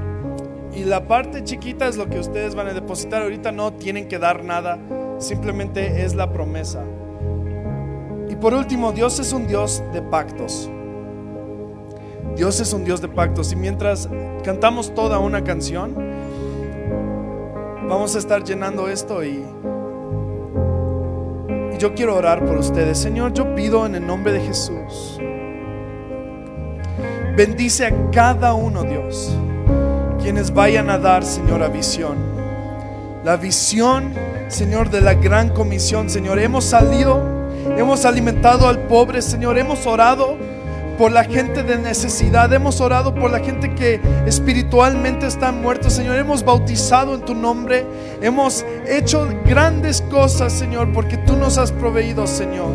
Y 0.75 0.85
la 0.85 1.09
parte 1.09 1.43
chiquita 1.43 1.89
es 1.89 1.97
lo 1.97 2.09
que 2.09 2.21
ustedes 2.21 2.55
van 2.55 2.69
a 2.69 2.73
depositar. 2.73 3.23
Ahorita 3.23 3.51
no 3.51 3.73
tienen 3.73 4.07
que 4.07 4.19
dar 4.19 4.45
nada, 4.45 4.79
simplemente 5.19 6.05
es 6.05 6.15
la 6.15 6.33
promesa. 6.33 6.85
Y 8.29 8.37
por 8.37 8.55
último, 8.55 8.93
Dios 8.93 9.19
es 9.19 9.33
un 9.33 9.49
Dios 9.49 9.83
de 9.93 10.03
pactos. 10.03 10.71
Dios 12.37 12.61
es 12.61 12.73
un 12.73 12.85
Dios 12.85 13.01
de 13.01 13.09
pactos. 13.09 13.53
Y 13.53 13.57
mientras 13.57 14.09
cantamos 14.45 14.95
toda 14.95 15.19
una 15.19 15.43
canción, 15.43 15.97
vamos 17.89 18.15
a 18.15 18.19
estar 18.19 18.45
llenando 18.45 18.89
esto 18.89 19.25
y 19.25 19.43
yo 21.79 21.95
quiero 21.95 22.15
orar 22.15 22.45
por 22.45 22.57
ustedes. 22.57 22.99
Señor, 22.99 23.33
yo 23.33 23.53
pido 23.57 23.85
en 23.85 23.97
el 23.97 24.07
nombre 24.07 24.33
de 24.33 24.41
Jesús 24.41 25.19
Bendice 27.37 27.85
a 27.85 27.93
cada 28.13 28.55
uno, 28.55 28.83
Dios, 28.83 29.37
quienes 30.23 30.55
vayan 30.55 30.89
a 30.89 30.97
dar, 30.97 31.23
Señor, 31.23 31.63
a 31.63 31.69
visión. 31.69 32.17
La 33.25 33.37
visión, 33.37 34.15
Señor, 34.49 34.89
de 34.89 35.03
la 35.03 35.13
gran 35.13 35.51
comisión, 35.51 36.09
Señor. 36.09 36.39
Hemos 36.39 36.65
salido, 36.65 37.21
hemos 37.77 38.07
alimentado 38.07 38.67
al 38.69 38.79
pobre, 38.87 39.21
Señor. 39.21 39.59
Hemos 39.59 39.87
orado 39.87 40.39
por 40.97 41.13
la 41.13 41.25
gente 41.25 41.63
de 41.63 41.77
necesidad. 41.77 42.51
Hemos 42.55 42.81
orado 42.81 43.15
por 43.15 43.31
la 43.31 43.41
gente 43.41 43.75
que 43.75 44.01
espiritualmente 44.25 45.27
está 45.27 45.53
muerta, 45.53 45.91
Señor. 45.91 46.17
Hemos 46.17 46.43
bautizado 46.43 47.15
en 47.15 47.21
tu 47.21 47.35
nombre. 47.35 47.85
Hemos 48.23 48.65
hecho 48.89 49.29
grandes 49.45 50.01
cosas, 50.11 50.55
Señor, 50.55 50.91
porque 50.95 51.19
tú 51.19 51.37
nos 51.37 51.59
has 51.59 51.71
proveído, 51.71 52.27
Señor. 52.27 52.71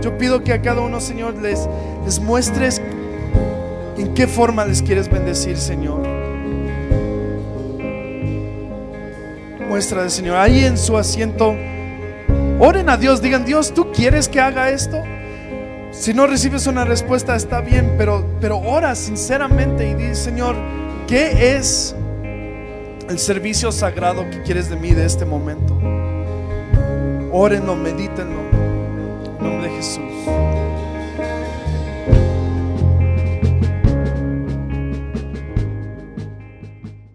Yo 0.00 0.18
pido 0.18 0.42
que 0.42 0.54
a 0.54 0.60
cada 0.60 0.80
uno, 0.80 1.00
Señor, 1.00 1.36
les, 1.36 1.68
les 2.04 2.18
muestres 2.18 2.80
¿En 2.80 2.81
qué 4.14 4.26
forma 4.26 4.64
les 4.64 4.82
quieres 4.82 5.08
bendecir, 5.08 5.56
Señor? 5.56 6.02
Muestra 9.68 10.08
Señor. 10.10 10.36
Ahí 10.36 10.64
en 10.64 10.76
su 10.76 10.98
asiento, 10.98 11.56
oren 12.58 12.90
a 12.90 12.96
Dios, 12.98 13.22
digan, 13.22 13.44
Dios, 13.44 13.72
¿tú 13.72 13.90
quieres 13.90 14.28
que 14.28 14.38
haga 14.38 14.70
esto? 14.70 15.02
Si 15.92 16.12
no 16.12 16.26
recibes 16.26 16.66
una 16.66 16.84
respuesta, 16.84 17.36
está 17.36 17.60
bien, 17.60 17.94
pero, 17.96 18.26
pero 18.40 18.58
ora 18.58 18.94
sinceramente 18.94 19.88
y 19.88 19.94
di, 19.94 20.14
Señor, 20.14 20.56
¿qué 21.06 21.56
es 21.56 21.94
el 23.08 23.18
servicio 23.18 23.72
sagrado 23.72 24.28
que 24.30 24.42
quieres 24.42 24.68
de 24.68 24.76
mí 24.76 24.92
de 24.92 25.06
este 25.06 25.24
momento? 25.24 25.74
Órenlo, 27.32 27.74
medítenlo. 27.74 28.40
En 29.38 29.42
nombre 29.42 29.70
de 29.70 29.76
Jesús. 29.76 30.51